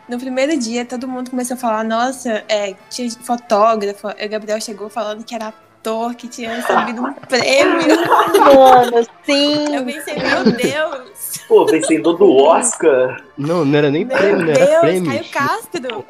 no 0.07 0.17
primeiro 0.17 0.57
dia 0.57 0.85
todo 0.85 1.07
mundo 1.07 1.29
começou 1.29 1.55
a 1.55 1.59
falar, 1.59 1.83
nossa, 1.83 2.43
é, 2.47 2.75
tinha 2.89 3.09
fotógrafo, 3.11 4.07
o 4.07 4.29
Gabriel 4.29 4.61
chegou 4.61 4.89
falando 4.89 5.23
que 5.23 5.35
era 5.35 5.47
ator, 5.47 6.15
que 6.15 6.27
tinha 6.27 6.53
recebido 6.55 7.03
um 7.03 7.13
prêmio. 7.27 7.97
Mano, 8.39 8.97
Eu 8.97 9.03
sim. 9.23 9.85
pensei, 9.85 10.15
meu 10.15 10.43
Deus, 10.43 11.15
Pô, 11.47 11.65
vencedor 11.65 12.13
do 12.17 12.35
Oscar. 12.35 13.23
Não, 13.37 13.63
não 13.63 13.77
era 13.77 13.91
nem 13.91 14.03
meu 14.03 14.17
prêmio, 14.17 14.45
né? 14.45 14.53
Era 14.53 14.65
Deus, 14.65 14.79
prêmio. 14.79 15.11
Caio 15.11 15.25
Castro. 15.31 16.05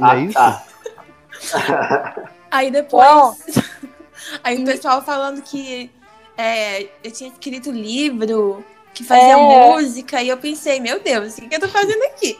Não 0.00 0.10
é 0.10 0.20
isso? 0.20 0.38
Ah, 0.38 0.62
Aí 2.50 2.70
depois. 2.70 3.06
Uau. 3.06 3.36
Aí 4.42 4.60
o 4.60 4.64
pessoal 4.64 5.02
falando 5.02 5.40
que 5.42 5.90
é, 6.36 6.88
eu 7.02 7.10
tinha 7.10 7.30
escrito 7.30 7.70
livro, 7.70 8.64
que 8.94 9.04
fazia 9.04 9.32
É. 9.34 9.70
música, 9.70 10.22
e 10.22 10.28
eu 10.28 10.36
pensei, 10.36 10.80
meu 10.80 11.00
Deus, 11.00 11.36
o 11.36 11.40
que 11.42 11.48
que 11.48 11.56
eu 11.56 11.60
tô 11.60 11.68
fazendo 11.68 12.02
aqui? 12.04 12.38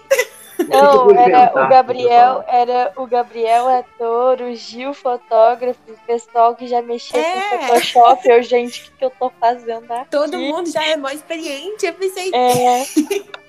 Não, 0.69 1.11
era 1.11 1.53
o 1.55 1.69
Gabriel, 1.69 2.43
era 2.49 2.93
o 2.97 3.07
Gabriel 3.07 3.69
ator, 3.69 4.41
o 4.41 4.55
Gil 4.55 4.95
fotógrafo, 4.95 5.79
o 5.87 6.07
pessoal 6.07 6.55
que 6.55 6.67
já 6.67 6.81
mexia 6.81 7.21
É. 7.21 7.41
com 7.59 7.67
Photoshop, 7.67 8.27
eu, 8.29 8.43
gente, 8.43 8.81
o 8.81 8.85
que, 8.85 8.91
que 8.99 9.05
eu 9.05 9.11
tô 9.11 9.31
fazendo 9.39 9.91
aqui? 9.93 10.11
Todo 10.11 10.39
mundo 10.39 10.71
já 10.71 10.83
é 10.83 10.97
mó 10.97 11.11
experiente. 11.11 11.85
Eu 11.85 11.93
pensei, 11.93 12.31
É. 12.35 12.85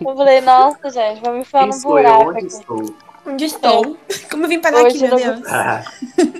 Eu 0.00 0.16
falei, 0.16 0.40
nossa, 0.40 0.90
gente, 0.90 1.20
vou 1.20 1.34
me 1.34 1.40
enfiar 1.40 1.60
Quem 1.60 1.68
no 1.68 1.72
sou 1.74 1.98
eu? 1.98 2.04
buraco 2.04 2.30
Onde 2.30 2.38
aqui. 2.38 2.46
estou? 2.46 2.94
Onde 3.26 3.44
estou? 3.44 3.96
Como 4.30 4.44
eu 4.44 4.48
vim 4.48 4.60
parar 4.60 4.84
Hoje 4.84 5.04
aqui, 5.04 5.14
meu 5.14 5.34
Deus? 5.34 5.52
Ah, 5.52 5.82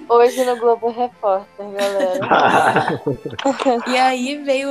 Hoje 0.09 0.45
no 0.45 0.57
Globo 0.57 0.91
Repórter, 0.91 1.67
galera. 1.71 3.03
E 3.87 3.97
aí 3.97 4.37
veio 4.39 4.71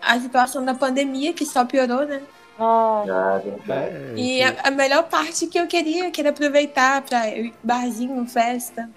a 0.00 0.18
situação 0.20 0.64
da 0.64 0.74
pandemia, 0.74 1.32
que 1.32 1.44
só 1.44 1.64
piorou, 1.64 2.06
né? 2.06 2.22
Ah, 2.58 3.40
verdade. 3.42 3.96
É, 3.96 4.12
E 4.16 4.42
a, 4.42 4.54
a 4.64 4.70
melhor 4.70 5.04
parte 5.04 5.46
que 5.46 5.58
eu 5.58 5.66
queria, 5.66 6.10
que 6.10 6.20
era 6.20 6.30
aproveitar 6.30 7.02
pra 7.02 7.28
ir 7.28 7.54
barzinho, 7.62 8.26
festa. 8.26 8.88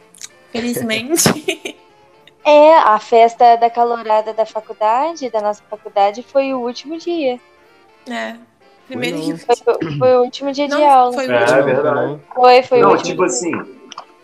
Felizmente. 0.51 1.77
É, 2.43 2.73
a 2.75 2.97
festa 2.97 3.55
da 3.55 3.69
calorada 3.69 4.33
da 4.33 4.47
faculdade, 4.47 5.29
da 5.29 5.41
nossa 5.41 5.61
faculdade, 5.69 6.23
foi 6.23 6.51
o 6.55 6.59
último 6.59 6.97
dia. 6.97 7.39
é. 8.09 8.35
Primeiro. 8.97 9.37
Foi, 9.37 9.55
o- 9.73 9.97
foi 9.97 10.15
o 10.15 10.21
último 10.23 10.51
dia 10.51 10.67
de 10.67 10.73
Não, 10.75 10.89
aula. 10.89 11.13
foi 11.13 11.27
o 11.27 11.31
É, 11.31 11.61
verdade. 11.61 12.19
Foi, 12.35 12.63
foi 12.63 12.79
o 12.79 12.81
Não, 12.81 12.89
último 12.91 13.09
tipo 13.09 13.25
dia. 13.25 13.25
assim, 13.25 13.51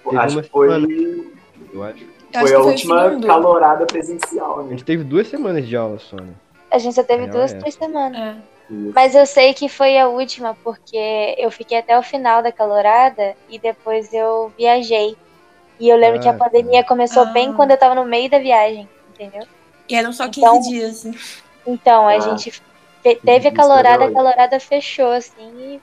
Teve 0.03 0.17
acho 0.17 0.41
que 0.41 0.50
foi, 0.50 0.67
semana. 0.69 0.88
eu 1.74 1.83
acho. 1.83 2.03
Eu 2.33 2.41
foi 2.41 2.43
acho 2.43 2.55
a 2.55 2.59
última 2.65 2.95
o 3.05 3.09
segundo. 3.09 3.27
calorada 3.27 3.86
presencial, 3.86 4.59
A 4.59 4.63
né? 4.63 4.69
gente 4.71 4.83
teve 4.83 5.03
duas 5.03 5.27
semanas 5.27 5.65
de 5.67 5.75
aula 5.75 5.97
só, 6.00 6.17
né? 6.17 6.33
A 6.69 6.77
gente 6.77 6.95
só 6.95 7.03
teve 7.03 7.24
Real 7.24 7.36
duas, 7.38 7.53
é. 7.53 7.57
três 7.57 7.75
semanas. 7.75 8.19
É. 8.19 8.36
Mas 8.93 9.15
eu 9.15 9.25
sei 9.25 9.53
que 9.53 9.69
foi 9.69 9.97
a 9.97 10.09
última, 10.09 10.53
porque 10.62 11.33
eu 11.38 11.50
fiquei 11.50 11.77
até 11.77 11.97
o 11.97 12.03
final 12.03 12.43
da 12.43 12.51
calorada 12.51 13.33
e 13.50 13.57
depois 13.57 14.13
eu 14.13 14.51
viajei. 14.57 15.15
E 15.79 15.88
eu 15.88 15.95
lembro 15.95 16.19
que 16.19 16.27
a 16.27 16.31
Ah, 16.31 16.38
pandemia 16.38 16.83
começou 16.83 17.24
Ah. 17.24 17.27
bem 17.27 17.53
quando 17.53 17.71
eu 17.71 17.77
tava 17.77 17.95
no 17.95 18.03
meio 18.03 18.29
da 18.29 18.39
viagem, 18.39 18.89
entendeu? 19.13 19.43
E 19.88 19.95
eram 19.95 20.12
só 20.12 20.27
15 20.27 20.39
Então- 20.41 20.59
dias. 20.59 20.89
assim. 21.05 21.15
Então, 21.65 22.07
a 22.09 22.13
Ah. 22.15 22.19
gente 22.19 22.62
fe- 23.07 23.21
teve 23.23 23.47
a 23.47 23.51
calorada, 23.51 24.05
a 24.05 24.11
calorada 24.11 24.59
fechou, 24.59 25.11
assim. 25.11 25.75
e- 25.75 25.81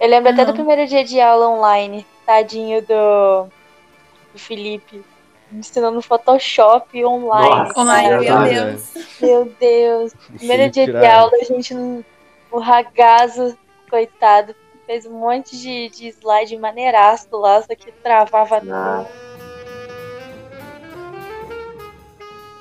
Eu 0.00 0.08
lembro 0.08 0.32
até 0.32 0.44
do 0.44 0.54
primeiro 0.54 0.86
dia 0.86 1.04
de 1.04 1.20
aula 1.20 1.48
online, 1.50 2.06
tadinho 2.24 2.80
do, 2.80 3.44
do 4.32 4.38
Felipe, 4.38 5.04
ensinando 5.52 6.00
Photoshop 6.00 7.04
online. 7.04 7.50
Nossa. 7.68 7.80
Online, 7.80 8.18
meu. 8.24 8.44
Deus. 8.44 8.94
Meu 9.20 9.44
Deus. 9.60 10.12
Primeiro 10.38 10.64
Sim, 10.64 10.70
dia 10.70 10.86
de 10.86 11.06
aula, 11.06 11.30
a 11.38 11.44
gente, 11.44 11.74
não- 11.74 12.04
o 12.50 12.58
ragazo, 12.58 13.56
coitado, 13.90 14.54
fez 14.86 15.04
um 15.06 15.12
monte 15.12 15.56
de, 15.56 15.88
de 15.90 16.08
slide 16.08 16.56
maneiraço 16.56 17.28
lá, 17.32 17.60
só 17.60 17.74
que 17.76 17.92
travava 18.02 18.60
tudo. 18.60 19.29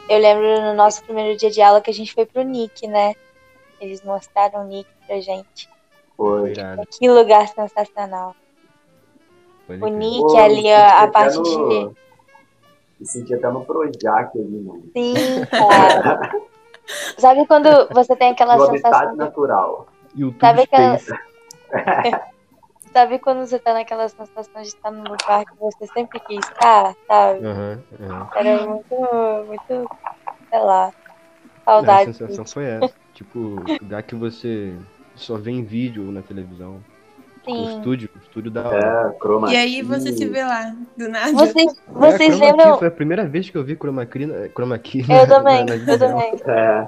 Eu 0.09 0.17
lembro 0.19 0.61
no 0.61 0.73
nosso 0.73 1.03
primeiro 1.03 1.37
dia 1.37 1.51
de 1.51 1.61
aula 1.61 1.81
que 1.81 1.91
a 1.91 1.93
gente 1.93 2.13
foi 2.13 2.25
pro 2.25 2.41
Nick, 2.41 2.87
né? 2.87 3.13
Eles 3.79 4.01
mostraram 4.03 4.61
o 4.61 4.67
Nick 4.67 4.89
pra 5.05 5.21
gente. 5.21 5.69
Foi. 6.17 6.51
Que 6.99 7.07
lugar 7.09 7.47
sensacional. 7.47 8.35
pode 9.67 9.83
O. 9.83 9.87
Nick 9.87 10.19
Pô, 10.21 10.37
ali, 10.37 10.63
me 10.63 10.73
a, 10.73 11.03
a 11.03 11.07
parte 11.11 11.37
no- 11.37 11.43
de. 11.69 11.91
Me 12.99 13.05
senti 13.05 13.33
até 13.33 13.49
no 13.49 13.63
Projac 13.63 14.37
ali, 14.37 14.59
mano. 14.59 14.83
Sim, 14.93 15.13
cara. 15.49 16.19
Sabe 17.17 17.45
quando 17.45 17.69
você 17.93 18.15
tem 18.15 18.31
aquela 18.31 18.57
No 18.57 18.65
sensação 18.65 19.15
natural. 19.15 19.87
YouTube 20.17 20.39
Sabe 20.41 20.61
aquela-. 20.63 20.99
Sabe 22.93 23.19
quando 23.19 23.45
você 23.45 23.59
tá 23.59 23.73
naquela 23.73 24.09
sensação 24.09 24.61
de 24.61 24.67
estar 24.67 24.91
num 24.91 25.03
lugar 25.03 25.45
que 25.45 25.55
você 25.59 25.87
sempre 25.93 26.19
quis 26.21 26.39
estar, 26.39 26.93
sabe? 27.07 27.45
Aham, 27.45 27.79
aham. 28.01 28.29
Era 28.35 28.67
muito, 28.67 28.95
muito, 29.45 29.89
sei 30.49 30.59
lá, 30.59 30.87
Não, 30.87 31.63
A 31.63 31.65
saudade. 31.65 32.05
sensação 32.05 32.45
foi 32.45 32.65
essa. 32.65 32.93
Tipo, 33.13 33.37
lugar 33.81 34.03
que 34.03 34.15
você 34.15 34.73
só 35.15 35.37
vê 35.37 35.51
em 35.51 35.63
vídeo 35.63 36.05
ou 36.05 36.11
na 36.11 36.21
televisão. 36.21 36.79
O 37.45 37.45
Sim. 37.45 37.63
estúdio, 37.65 38.09
o 38.15 38.19
estúdio 38.19 38.49
da 38.51 38.69
hora. 38.69 39.11
É, 39.15 39.19
croma 39.19 39.51
E 39.51 39.57
aí 39.57 39.81
você 39.81 40.11
se 40.13 40.25
vê 40.25 40.43
lá, 40.43 40.73
do 40.95 41.09
nada. 41.09 41.31
Vocês, 41.33 41.73
É, 41.87 41.91
vocês 41.91 42.35
key, 42.35 42.41
lembram? 42.41 42.77
Foi 42.77 42.87
a 42.87 42.91
primeira 42.91 43.27
vez 43.27 43.49
que 43.49 43.57
eu 43.57 43.63
vi 43.63 43.75
chroma 43.75 44.05
key, 44.05 44.25
na- 44.25 44.47
chroma 44.49 44.77
key 44.79 45.01
Eu 45.01 45.07
na- 45.07 45.25
também, 45.27 45.65
na- 45.65 45.75
na 45.77 45.91
eu 45.91 45.97
também. 45.97 46.31
É, 46.47 46.87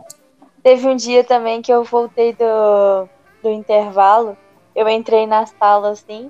Teve 0.63 0.87
um 0.87 0.95
dia 0.95 1.23
também 1.23 1.61
que 1.61 1.73
eu 1.73 1.83
voltei 1.83 2.33
do, 2.33 3.09
do 3.41 3.49
intervalo, 3.49 4.37
eu 4.75 4.87
entrei 4.89 5.25
na 5.27 5.45
sala 5.45 5.91
assim, 5.91 6.29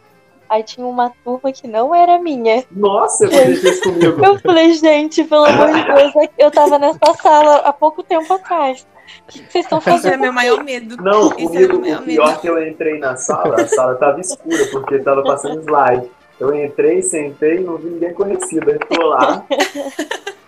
aí 0.50 0.64
tinha 0.64 0.86
uma 0.86 1.12
turma 1.24 1.52
que 1.52 1.68
não 1.68 1.94
era 1.96 2.20
minha. 2.20 2.64
Nossa, 2.72 3.26
aconteceu 3.26 3.72
isso 3.72 3.84
comigo. 3.84 4.26
Eu 4.26 4.40
falei, 4.40 4.74
gente, 4.74 5.24
pelo 5.24 5.46
amor 5.46 5.72
de 5.72 5.84
Deus, 5.84 6.30
eu 6.38 6.52
tava 6.52 6.78
nessa 6.78 7.14
sala 7.22 7.58
há 7.58 7.74
pouco 7.74 8.04
tempo 8.04 8.34
atrás. 8.34 8.86
O 9.28 9.32
que 9.32 9.40
vocês 9.40 9.66
estão 9.66 9.80
Esse 9.80 9.90
era 9.90 9.98
fazendo? 9.98 10.22
meu 10.22 10.34
maior 10.34 10.64
medo. 10.64 10.96
Não, 10.98 11.30
comigo, 11.32 11.78
o 11.78 11.80
meu 11.80 12.00
o 12.00 12.04
pior 12.04 12.28
medo. 12.28 12.38
é 12.38 12.42
que 12.42 12.48
eu 12.48 12.68
entrei 12.68 13.00
na 13.00 13.16
sala, 13.18 13.62
a 13.62 13.68
sala 13.68 13.96
tava 13.96 14.20
escura, 14.22 14.66
porque 14.72 15.00
tava 15.00 15.22
passando 15.24 15.62
slide. 15.62 16.10
Eu 16.40 16.56
entrei, 16.56 17.02
sentei, 17.04 17.60
não 17.60 17.78
vi 17.78 17.90
ninguém 17.90 18.14
conhecido. 18.14 18.72
Aí 18.72 18.80
tô 18.80 19.06
lá. 19.08 19.46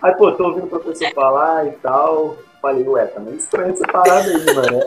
Aí, 0.02 0.12
pô, 0.16 0.32
tô 0.32 0.48
ouvindo 0.48 0.64
o 0.64 0.68
professor 0.68 1.12
falar 1.14 1.66
e 1.68 1.70
tal. 1.72 2.36
Falei, 2.64 2.88
ué, 2.88 3.04
tá 3.04 3.20
meio 3.20 3.36
estranho 3.36 3.74
essa 3.74 3.86
parada 3.88 4.26
aí, 4.26 4.54
mano. 4.54 4.80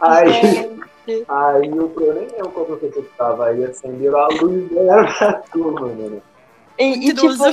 Aí, 0.00 0.32
Gente, 0.32 1.26
aí 1.28 1.68
eu, 1.68 1.92
eu 1.94 2.14
nem 2.14 2.26
lembro 2.28 2.48
qual 2.52 2.64
professor 2.64 3.02
que 3.02 3.10
tava 3.18 3.48
aí, 3.48 3.62
acenderam 3.66 4.18
a 4.18 4.28
luz 4.28 4.72
e 4.72 4.78
era 4.78 5.04
pra 5.12 5.32
turma, 5.52 5.80
mano. 5.88 6.22
E, 6.78 7.10
e, 7.10 7.12
tipo, 7.14 7.44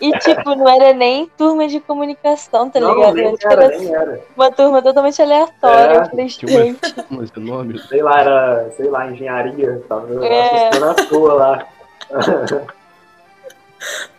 e 0.00 0.18
tipo, 0.20 0.54
não 0.54 0.68
era 0.68 0.92
nem 0.92 1.26
turma 1.36 1.66
de 1.66 1.80
comunicação, 1.80 2.70
tá 2.70 2.78
Não, 2.78 2.94
ligado? 2.94 3.14
nem 3.14 3.36
Era, 3.42 3.64
era, 3.64 3.76
nem 3.76 3.92
era. 3.92 4.20
uma 4.36 4.52
turma 4.52 4.80
totalmente 4.80 5.20
aleatória. 5.20 5.92
É, 5.92 5.96
eu 5.96 6.04
falei, 6.04 6.28
gente, 6.28 7.36
é 7.36 7.40
nome? 7.40 7.76
Sei 7.88 8.02
lá, 8.04 8.20
era, 8.20 8.70
sei 8.76 8.88
lá, 8.88 9.10
engenharia, 9.10 9.82
tava 9.88 10.24
É. 10.24 10.68
assustando 10.68 11.08
toa 11.08 11.34
lá. 11.34 11.66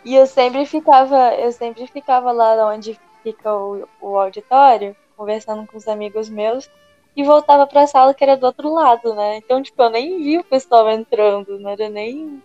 E 0.04 0.14
eu 0.14 0.26
sempre 0.26 0.66
ficava, 0.66 1.34
eu 1.36 1.52
sempre 1.52 1.86
ficava 1.86 2.32
lá 2.32 2.68
onde 2.68 3.00
fica 3.22 3.54
o, 3.54 3.88
o 4.00 4.18
auditório, 4.18 4.96
conversando 5.16 5.66
com 5.66 5.76
os 5.76 5.88
amigos 5.88 6.28
meus, 6.28 6.68
e 7.16 7.22
voltava 7.22 7.66
pra 7.66 7.86
sala 7.86 8.14
que 8.14 8.24
era 8.24 8.36
do 8.36 8.46
outro 8.46 8.72
lado, 8.72 9.14
né? 9.14 9.36
Então, 9.36 9.62
tipo, 9.62 9.82
eu 9.82 9.90
nem 9.90 10.22
vi 10.22 10.38
o 10.38 10.44
pessoal 10.44 10.90
entrando, 10.90 11.58
não 11.58 11.70
era 11.70 11.88
nem 11.88 12.42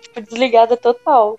tipo, 0.00 0.20
desligada 0.20 0.76
total. 0.76 1.38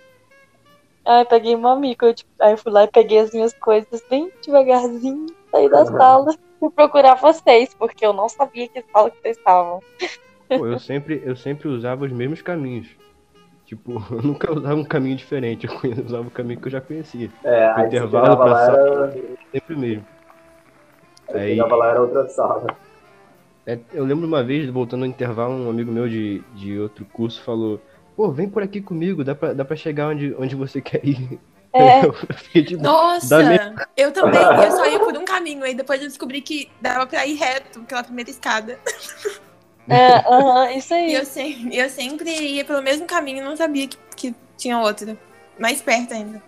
Aí 1.06 1.22
eu 1.22 1.26
peguei 1.26 1.56
uma 1.56 1.74
amiga, 1.74 2.08
eu, 2.08 2.14
tipo, 2.14 2.30
aí 2.40 2.52
eu 2.52 2.58
fui 2.58 2.72
lá 2.72 2.84
e 2.84 2.88
peguei 2.88 3.20
as 3.20 3.32
minhas 3.32 3.54
coisas 3.54 4.04
bem 4.10 4.32
devagarzinho, 4.44 5.28
saí 5.52 5.70
da 5.70 5.86
sala, 5.86 6.34
fui 6.60 6.70
procurar 6.70 7.16
vocês, 7.16 7.74
porque 7.74 8.06
eu 8.06 8.14
não 8.14 8.28
sabia 8.28 8.68
que 8.68 8.84
sala 8.92 9.10
que 9.10 9.22
vocês 9.22 9.38
estavam. 9.38 9.82
Pô, 10.50 10.68
eu 10.68 10.80
sempre, 10.80 11.22
eu 11.26 11.36
sempre 11.36 11.68
usava 11.68 12.06
os 12.06 12.12
mesmos 12.12 12.42
caminhos. 12.42 12.88
Tipo, 13.68 14.02
eu 14.10 14.22
nunca 14.24 14.52
usava 14.52 14.76
um 14.76 14.84
caminho 14.86 15.16
diferente, 15.18 15.68
eu 15.68 16.06
usava 16.06 16.28
o 16.28 16.32
caminho 16.32 16.60
que 16.60 16.68
eu 16.68 16.72
já 16.72 16.82
conhecia. 16.82 17.30
É, 17.44 17.76
O 17.76 17.86
intervalo 17.86 18.36
pra 18.38 18.46
lá, 18.46 18.66
sala. 18.66 18.80
era, 19.14 19.38
Sempre 19.52 19.76
o 19.76 19.78
mesmo. 19.78 20.06
aí 21.30 21.40
Aí- 21.42 21.50
chegava 21.52 21.76
lá, 21.76 21.90
era 21.90 22.02
outra 22.02 22.28
sala. 22.30 22.66
É, 23.66 23.78
eu 23.94 24.06
lembro 24.06 24.26
uma 24.26 24.42
vez, 24.42 24.70
voltando 24.70 25.04
ao 25.04 25.10
intervalo, 25.10 25.54
um 25.54 25.70
amigo 25.70 25.92
meu 25.92 26.08
de, 26.08 26.42
de 26.56 26.80
outro 26.80 27.04
curso 27.12 27.44
falou: 27.44 27.82
Pô, 28.16 28.32
vem 28.32 28.50
por 28.50 28.64
aqui 28.64 28.80
comigo, 28.80 29.26
dá 29.26 29.36
pra, 29.36 29.52
dá 29.52 29.66
pra 29.66 29.76
chegar 29.76 30.08
onde, 30.08 30.34
onde 30.40 30.56
você 30.56 30.80
quer 30.82 31.06
ir. 31.06 31.38
É, 31.74 32.06
Eu 32.08 32.14
fiquei 32.14 32.64
tipo, 32.64 32.82
Nossa, 32.82 33.44
Dá 33.44 33.86
eu 33.98 34.14
também. 34.14 34.40
Eu 34.42 34.72
só 34.72 34.86
ia 34.90 34.98
por 35.04 35.18
um 35.18 35.26
caminho, 35.26 35.66
aí 35.66 35.76
depois 35.76 36.00
eu 36.02 36.08
descobri 36.08 36.40
que 36.40 36.70
dava 36.80 37.06
pra 37.06 37.28
ir 37.28 37.36
reto 37.36 37.82
pela 37.82 38.02
primeira 38.06 38.30
escada. 38.30 38.80
É, 39.90 40.18
aham, 40.28 40.72
isso 40.72 40.94
E 41.06 41.14
aí. 41.14 41.14
eu, 41.14 41.26
se- 41.26 41.70
eu 41.76 41.90
sempre 41.90 42.30
ia 42.32 42.66
pelo 42.66 42.82
mesmo 42.84 43.08
caminho, 43.08 43.44
não 43.44 43.56
sabia 43.56 43.88
que, 43.88 43.98
que 44.16 44.36
tinha 44.58 44.80
outra. 44.80 45.20
Mais 45.58 45.82
perto 45.82 46.14
ainda. 46.14 46.44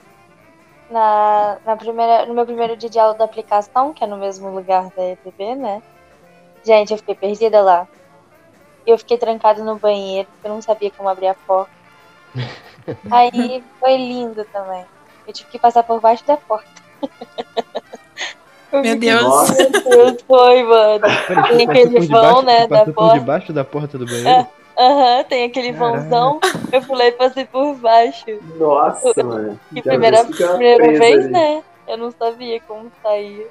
na, 0.89 1.59
na 1.65 1.77
primeira, 1.77 2.25
no 2.25 2.33
meu 2.33 2.45
primeiro 2.45 2.75
dia 2.77 2.89
de 2.89 2.99
aula 2.99 3.15
da 3.17 3.25
aplicação, 3.25 3.93
que 3.93 4.03
é 4.03 4.07
no 4.07 4.17
mesmo 4.17 4.49
lugar 4.49 4.91
da 4.95 5.03
ETB, 5.03 5.55
né? 5.55 5.81
Gente, 6.65 6.91
eu 6.93 6.97
fiquei 6.99 7.15
perdida 7.17 7.61
lá. 7.63 7.89
Eu 8.85 8.97
fiquei 8.99 9.17
trancada 9.17 9.63
no 9.63 9.79
banheiro, 9.79 10.29
porque 10.31 10.47
eu 10.47 10.51
não 10.53 10.61
sabia 10.61 10.91
como 10.93 11.09
abrir 11.09 11.27
a 11.27 11.35
porta. 11.47 11.71
Aí 13.09 13.65
foi 13.79 13.97
lindo 13.97 14.45
também. 14.47 14.89
Eu 15.25 15.33
tive 15.33 15.49
que 15.49 15.59
passar 15.59 15.83
por 15.83 16.01
baixo 16.01 16.25
da 16.25 16.37
porta. 16.37 16.81
Eu 18.71 18.81
Meu 18.81 18.95
Deus. 18.99 19.21
Nossa. 19.23 19.53
Meu 19.55 19.71
Deus, 19.71 20.21
foi, 20.27 20.63
mano. 20.63 20.99
Tem 21.57 21.69
aquele 21.69 21.89
por 21.91 22.07
vão, 22.07 22.41
debaixo- 22.41 22.41
né, 22.43 22.67
da 22.67 22.85
porta. 22.85 23.19
debaixo 23.19 23.53
da 23.53 23.63
porta 23.63 23.97
do 23.97 24.05
banheiro? 24.05 24.47
Aham, 24.77 25.23
tem 25.27 25.43
aquele 25.45 25.73
Caraca. 25.73 25.99
vãozão. 25.99 26.39
Eu 26.71 26.81
pulei 26.83 27.07
e 27.09 27.11
passei 27.13 27.45
por 27.45 27.75
baixo. 27.75 28.25
Nossa, 28.57 29.23
mano. 29.23 29.59
E 29.73 29.77
Já 29.77 29.81
primeira, 29.83 30.23
primeira 30.23 30.87
vez, 30.99 31.25
ali. 31.25 31.27
né? 31.31 31.63
Eu 31.87 31.97
não 31.97 32.11
sabia 32.11 32.61
como 32.61 32.91
sair. 33.03 33.47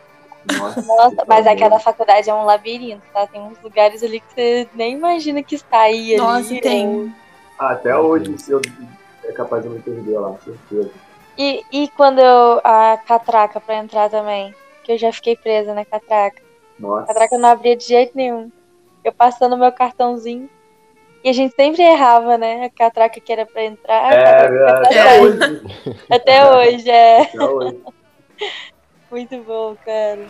Nossa, 0.57 0.81
Nossa, 0.83 1.25
mas 1.27 1.47
aquela 1.47 1.79
faculdade 1.79 2.31
é 2.31 2.35
um 2.35 2.45
labirinto, 2.47 3.03
tá? 3.13 3.27
Tem 3.27 3.41
uns 3.43 3.61
lugares 3.63 4.03
ali 4.03 4.21
que 4.21 4.33
você 4.35 4.69
nem 4.75 4.95
imagina 4.95 5.43
que 5.43 5.59
sair 5.59 6.15
ali. 6.15 6.17
Nossa, 6.17 6.61
tem. 6.61 7.13
Ah, 7.59 7.73
Até 7.73 7.95
hoje, 7.95 8.39
se 8.39 8.53
eu 8.53 8.61
é 9.25 9.33
capaz 9.33 9.63
de 9.63 9.69
me 9.69 9.81
perder 9.81 10.19
lá, 10.19 10.33
certeza. 10.43 10.91
E, 11.37 11.63
e 11.71 11.89
quando 11.89 12.21
eu. 12.21 12.61
A 12.65 12.97
catraca 13.07 13.61
pra 13.61 13.77
entrar 13.77 14.09
também. 14.09 14.55
Que 14.89 14.93
eu 14.93 14.99
já 14.99 15.13
fiquei 15.13 15.37
presa 15.37 15.75
na 15.75 15.85
catraca. 15.85 16.41
A 16.79 16.81
Nossa. 16.83 17.09
catraca 17.09 17.37
não 17.37 17.51
abria 17.51 17.77
de 17.77 17.85
jeito 17.85 18.17
nenhum. 18.17 18.51
Eu 19.05 19.13
passando 19.13 19.55
meu 19.55 19.71
cartãozinho. 19.71 20.49
E 21.23 21.29
a 21.29 21.33
gente 21.35 21.55
sempre 21.55 21.83
errava, 21.83 22.39
né? 22.39 22.65
A 22.65 22.71
catraca 22.71 23.21
que 23.21 23.31
era 23.31 23.45
pra 23.45 23.65
entrar. 23.65 24.03
a 24.03 24.15
É, 24.15 24.71
até 24.71 25.21
hoje. 25.21 25.39
Até 26.09 26.57
hoje, 26.57 26.91
é. 26.91 27.21
Até 27.21 27.45
hoje. 27.45 27.79
Muito 29.13 29.37
bom, 29.43 29.77
cara. 29.85 30.25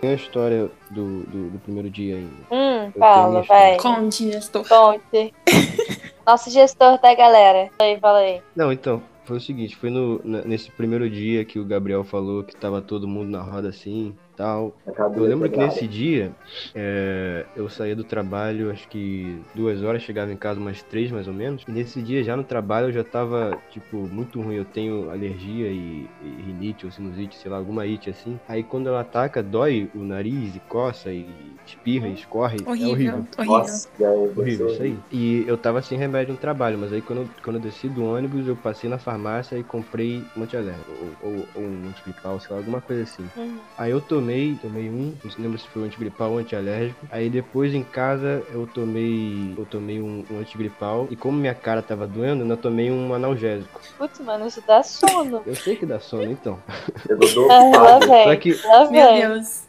Tem 0.00 0.10
a 0.10 0.14
história 0.14 0.70
do, 0.90 1.24
do, 1.24 1.50
do 1.50 1.58
primeiro 1.58 1.90
dia 1.90 2.16
ainda. 2.16 2.34
Hum, 2.50 2.90
tenho 2.92 2.92
fala, 2.98 3.42
vai. 3.42 3.76
Conte, 3.76 4.32
gestor. 4.32 4.66
Conte. 4.66 5.34
Nosso 6.26 6.48
gestor 6.48 6.98
da 6.98 7.14
galera. 7.14 7.68
Fala 7.76 7.90
aí, 7.90 8.00
fala 8.00 8.18
aí. 8.20 8.42
Não, 8.56 8.72
então, 8.72 9.02
foi 9.24 9.38
o 9.38 9.40
seguinte, 9.40 9.76
foi 9.76 9.90
no, 9.90 10.18
nesse 10.22 10.70
primeiro 10.70 11.08
dia 11.08 11.44
que 11.44 11.58
o 11.58 11.64
Gabriel 11.64 12.04
falou 12.04 12.44
que 12.44 12.54
tava 12.54 12.82
todo 12.82 13.08
mundo 13.08 13.30
na 13.30 13.42
roda 13.42 13.68
assim, 13.68 14.14
tal. 14.36 14.76
Acabou 14.86 15.24
Eu 15.24 15.28
lembro 15.28 15.48
de 15.48 15.54
que 15.54 15.60
nesse 15.60 15.86
dia, 15.86 16.32
é, 16.74 17.46
eu 17.56 17.68
saía 17.68 17.96
do 17.96 18.04
trabalho, 18.04 18.70
acho 18.70 18.88
que 18.88 19.40
duas 19.54 19.82
horas, 19.82 20.02
chegava 20.02 20.32
em 20.32 20.36
casa 20.36 20.60
umas 20.60 20.82
três 20.82 21.10
mais 21.10 21.26
ou 21.28 21.34
menos. 21.34 21.64
E 21.66 21.72
nesse 21.72 22.02
dia, 22.02 22.22
já 22.22 22.36
no 22.36 22.44
trabalho, 22.44 22.88
eu 22.88 22.92
já 22.92 23.04
tava, 23.04 23.58
tipo, 23.70 23.96
muito 23.96 24.40
ruim. 24.40 24.56
Eu 24.56 24.64
tenho 24.64 25.10
alergia 25.10 25.68
e, 25.68 26.06
e 26.22 26.42
rinite 26.42 26.86
ou 26.86 26.92
sinusite, 26.92 27.36
sei 27.36 27.50
lá, 27.50 27.56
alguma 27.58 27.82
it 27.82 28.10
assim. 28.10 28.38
Aí 28.48 28.62
quando 28.62 28.88
ela 28.88 29.00
ataca, 29.00 29.42
dói 29.42 29.90
o 29.94 30.04
nariz 30.04 30.56
e 30.56 30.60
coça 30.60 31.12
e 31.12 31.26
espirra 31.66 32.08
e 32.08 32.14
escorre. 32.14 32.58
É 32.64 32.68
Horrível, 32.68 32.90
horrível. 32.90 33.26
horrível. 33.38 33.58
Nossa, 33.58 33.88
é 34.00 34.08
Horrível, 34.08 34.66
isso 34.66 34.82
aí. 34.82 34.98
E 35.12 35.44
eu 35.46 35.56
tava 35.56 35.80
sem 35.82 35.98
remédio 35.98 36.34
no 36.34 36.38
trabalho, 36.40 36.78
mas 36.78 36.92
aí 36.92 37.00
quando 37.00 37.22
eu, 37.22 37.28
quando 37.42 37.56
eu 37.56 37.62
desci 37.62 37.88
do 37.88 38.04
ônibus, 38.04 38.46
eu 38.46 38.56
passei 38.56 38.88
na 38.90 38.98
farmácia 38.98 39.58
e 39.58 39.62
comprei 39.62 40.24
um 40.36 40.42
antialérgico, 40.42 40.90
ou, 40.90 41.30
ou, 41.30 41.48
ou 41.54 41.62
um 41.62 41.88
antigripal, 41.88 42.40
sei 42.40 42.50
lá, 42.50 42.58
alguma 42.58 42.80
coisa 42.80 43.02
assim. 43.02 43.28
Uhum. 43.36 43.60
Aí 43.76 43.90
eu 43.90 44.00
tomei, 44.00 44.23
tomei 44.60 44.88
um, 44.88 45.14
não 45.22 45.30
se 45.30 45.40
lembro 45.40 45.58
se 45.58 45.68
foi 45.68 45.82
um 45.82 45.84
antigripal 45.86 46.32
ou 46.32 46.38
antialérgico. 46.38 47.06
Aí 47.10 47.28
depois 47.28 47.74
em 47.74 47.82
casa 47.82 48.42
eu 48.52 48.66
tomei, 48.66 49.54
eu 49.56 49.64
tomei 49.66 50.00
um, 50.00 50.24
um 50.30 50.38
antigripal 50.38 51.06
e 51.10 51.16
como 51.16 51.38
minha 51.38 51.54
cara 51.54 51.82
tava 51.82 52.06
doendo, 52.06 52.38
eu 52.40 52.42
ainda 52.42 52.56
tomei 52.56 52.90
um 52.90 53.12
analgésico. 53.14 53.80
Putz, 53.98 54.18
mano, 54.20 54.46
isso 54.46 54.62
dá 54.66 54.82
sono. 54.82 55.42
Eu 55.46 55.54
sei 55.54 55.76
que 55.76 55.86
dá 55.86 56.00
sono, 56.00 56.30
então. 56.30 56.58
Pegou 57.06 57.50
Ah, 57.50 57.98
lá. 57.98 58.24
Só 58.24 58.36
que, 58.36 58.58
Lá 58.64 58.90
Meu. 58.90 59.12
Deus. 59.12 59.64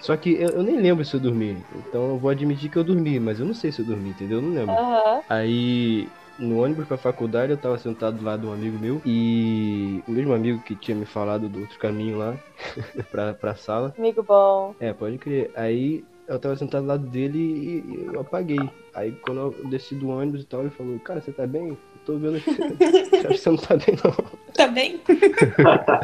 só 0.00 0.16
que 0.16 0.34
eu, 0.34 0.50
eu 0.50 0.62
nem 0.62 0.76
lembro 0.80 1.04
se 1.04 1.14
eu 1.14 1.20
dormi. 1.20 1.56
Então 1.76 2.10
eu 2.10 2.18
vou 2.18 2.30
admitir 2.30 2.70
que 2.70 2.76
eu 2.76 2.84
dormi, 2.84 3.18
mas 3.20 3.40
eu 3.40 3.46
não 3.46 3.54
sei 3.54 3.70
se 3.72 3.80
eu 3.80 3.84
dormi, 3.84 4.10
entendeu? 4.10 4.38
Eu 4.38 4.42
não 4.42 4.54
lembro. 4.54 4.74
Aham. 4.74 5.20
Aí, 5.28 6.08
no 6.38 6.62
ônibus 6.62 6.86
pra 6.86 6.96
faculdade, 6.96 7.52
eu 7.52 7.58
tava 7.58 7.78
sentado 7.78 8.18
do 8.18 8.24
lado 8.24 8.40
de 8.40 8.46
um 8.46 8.52
amigo 8.52 8.78
meu. 8.78 9.00
E 9.04 10.02
o 10.06 10.12
mesmo 10.12 10.32
amigo 10.32 10.60
que 10.60 10.74
tinha 10.74 10.96
me 10.96 11.06
falado 11.06 11.48
do 11.48 11.60
outro 11.60 11.78
caminho 11.78 12.18
lá, 12.18 12.36
pra, 13.10 13.34
pra 13.34 13.54
sala. 13.54 13.94
Amigo 13.96 14.22
bom. 14.22 14.74
É, 14.80 14.92
pode 14.92 15.18
crer. 15.18 15.50
Aí, 15.54 16.04
eu 16.26 16.38
tava 16.38 16.56
sentado 16.56 16.82
do 16.82 16.88
lado 16.88 17.06
dele 17.06 17.38
e, 17.38 17.94
e 17.94 18.04
eu 18.12 18.20
apaguei. 18.20 18.68
Aí, 18.94 19.12
quando 19.12 19.40
eu 19.40 19.68
desci 19.68 19.94
do 19.94 20.08
ônibus 20.08 20.42
e 20.42 20.46
tal, 20.46 20.60
ele 20.60 20.70
falou: 20.70 20.98
Cara, 21.00 21.20
você 21.20 21.32
tá 21.32 21.46
bem? 21.46 21.68
Eu 21.68 21.78
tô 22.04 22.16
vendo 22.18 22.40
que 22.40 23.38
você 23.38 23.50
não 23.50 23.56
tá 23.56 23.76
bem, 23.76 23.96
não. 24.02 24.43
Tá 24.54 24.68
bem? 24.68 25.00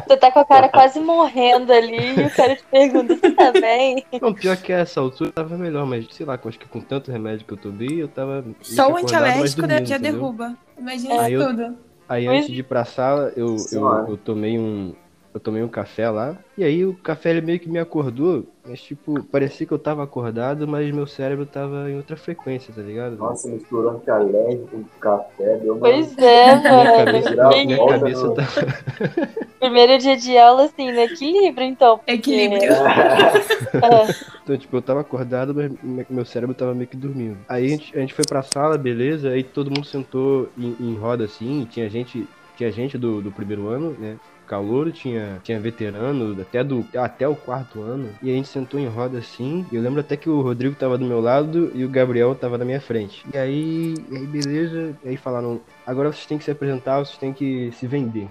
Você 0.07 0.17
tá 0.17 0.29
com 0.29 0.39
a 0.39 0.45
cara 0.45 0.67
quase 0.67 0.99
morrendo 0.99 1.71
ali 1.71 2.19
e 2.21 2.25
o 2.25 2.29
cara 2.29 2.55
te 2.55 2.63
pergunta: 2.69 3.15
Você 3.15 3.31
tá 3.31 3.51
bem? 3.53 4.05
Não, 4.21 4.33
pior 4.33 4.57
que 4.57 4.73
essa 4.73 4.99
altura 4.99 5.29
eu 5.29 5.33
tava 5.33 5.57
melhor, 5.57 5.85
mas 5.85 6.05
sei 6.11 6.25
lá, 6.25 6.37
acho 6.43 6.59
que 6.59 6.67
com 6.67 6.81
tanto 6.81 7.11
remédio 7.11 7.45
que 7.45 7.53
eu 7.53 7.57
tomei, 7.57 8.01
eu 8.01 8.09
tava. 8.09 8.43
Só 8.61 8.91
o 8.91 8.97
antialérgico 8.97 9.61
dormindo, 9.61 9.87
já 9.87 9.95
entendeu? 9.95 10.13
derruba. 10.19 10.57
Imagina 10.77 11.21
Aí 11.21 11.33
isso 11.33 11.41
eu- 11.43 11.47
tudo. 11.49 11.77
Aí 12.09 12.27
antes 12.27 12.49
de 12.49 12.59
ir 12.59 12.63
pra 12.63 12.83
sala, 12.83 13.31
eu, 13.37 13.55
eu, 13.71 13.87
eu 14.09 14.17
tomei 14.17 14.59
um. 14.59 14.93
Eu 15.33 15.39
tomei 15.39 15.63
um 15.63 15.67
café 15.69 16.09
lá. 16.09 16.35
E 16.57 16.63
aí 16.63 16.85
o 16.85 16.93
café 16.93 17.29
ele 17.29 17.41
meio 17.41 17.59
que 17.59 17.69
me 17.69 17.79
acordou. 17.79 18.45
Mas 18.67 18.81
tipo, 18.81 19.23
parecia 19.23 19.65
que 19.65 19.71
eu 19.73 19.79
tava 19.79 20.03
acordado, 20.03 20.67
mas 20.67 20.93
meu 20.93 21.07
cérebro 21.07 21.45
tava 21.45 21.89
em 21.89 21.95
outra 21.95 22.15
frequência, 22.17 22.73
tá 22.73 22.81
ligado? 22.81 23.15
Nossa, 23.17 23.47
misturou 23.49 23.91
antialérgico 23.93 24.67
com 24.67 24.83
café, 24.99 25.57
deu 25.57 25.73
uma... 25.73 25.79
Pois 25.79 26.15
é, 26.17 26.55
Minha 26.59 26.71
mano. 26.71 26.95
cabeça, 27.05 27.29
Tirar 27.29 27.47
a 27.47 27.49
Que 27.53 27.65
minha 27.65 27.77
volta 27.77 27.99
cabeça 27.99 28.31
tá. 28.35 28.43
Primeiro 29.59 29.97
dia 29.99 30.17
de 30.17 30.37
aula, 30.37 30.65
assim, 30.65 30.91
no 30.91 30.99
equilíbrio, 30.99 31.67
então. 31.67 31.97
porque- 31.97 32.11
Equilíbrio. 32.11 32.63
É. 32.73 34.31
Então, 34.43 34.57
tipo, 34.57 34.75
eu 34.75 34.81
tava 34.81 35.01
acordado, 35.01 35.53
mas 35.55 35.71
me- 35.81 36.05
meu 36.09 36.25
cérebro 36.25 36.53
tava 36.55 36.73
meio 36.73 36.87
que 36.87 36.97
dormindo. 36.97 37.37
Aí 37.47 37.65
a 37.65 37.67
gente, 37.69 37.95
a 37.95 37.99
gente 38.01 38.13
foi 38.13 38.25
pra 38.27 38.41
sala, 38.41 38.77
beleza, 38.77 39.29
aí 39.29 39.43
todo 39.43 39.69
mundo 39.69 39.85
sentou 39.85 40.49
em, 40.57 40.75
em 40.79 40.95
roda 40.95 41.23
assim, 41.25 41.65
tinha 41.69 41.87
gente, 41.89 42.27
tinha 42.57 42.71
gente 42.71 42.97
do, 42.97 43.21
do 43.21 43.31
primeiro 43.31 43.67
ano, 43.67 43.95
né? 43.99 44.17
Calouro, 44.51 44.91
tinha, 44.91 45.39
tinha 45.45 45.57
veterano, 45.61 46.41
até, 46.41 46.61
do, 46.61 46.85
até 46.97 47.25
o 47.25 47.37
quarto 47.37 47.79
ano. 47.81 48.09
E 48.21 48.29
a 48.29 48.33
gente 48.33 48.49
sentou 48.49 48.77
em 48.77 48.85
roda 48.85 49.17
assim. 49.17 49.65
E 49.71 49.77
eu 49.77 49.81
lembro 49.81 50.01
até 50.01 50.17
que 50.17 50.29
o 50.29 50.41
Rodrigo 50.41 50.75
tava 50.75 50.97
do 50.97 51.05
meu 51.05 51.21
lado 51.21 51.71
e 51.73 51.85
o 51.85 51.89
Gabriel 51.89 52.35
tava 52.35 52.57
na 52.57 52.65
minha 52.65 52.81
frente. 52.81 53.25
E 53.33 53.37
aí, 53.37 53.95
e 54.11 54.17
aí 54.17 54.27
beleza. 54.27 54.93
E 55.05 55.07
aí 55.07 55.15
falaram: 55.15 55.61
agora 55.87 56.11
vocês 56.11 56.25
têm 56.25 56.37
que 56.37 56.43
se 56.43 56.51
apresentar, 56.51 56.99
vocês 56.99 57.17
têm 57.17 57.31
que 57.31 57.71
se 57.71 57.87
vender. 57.87 58.27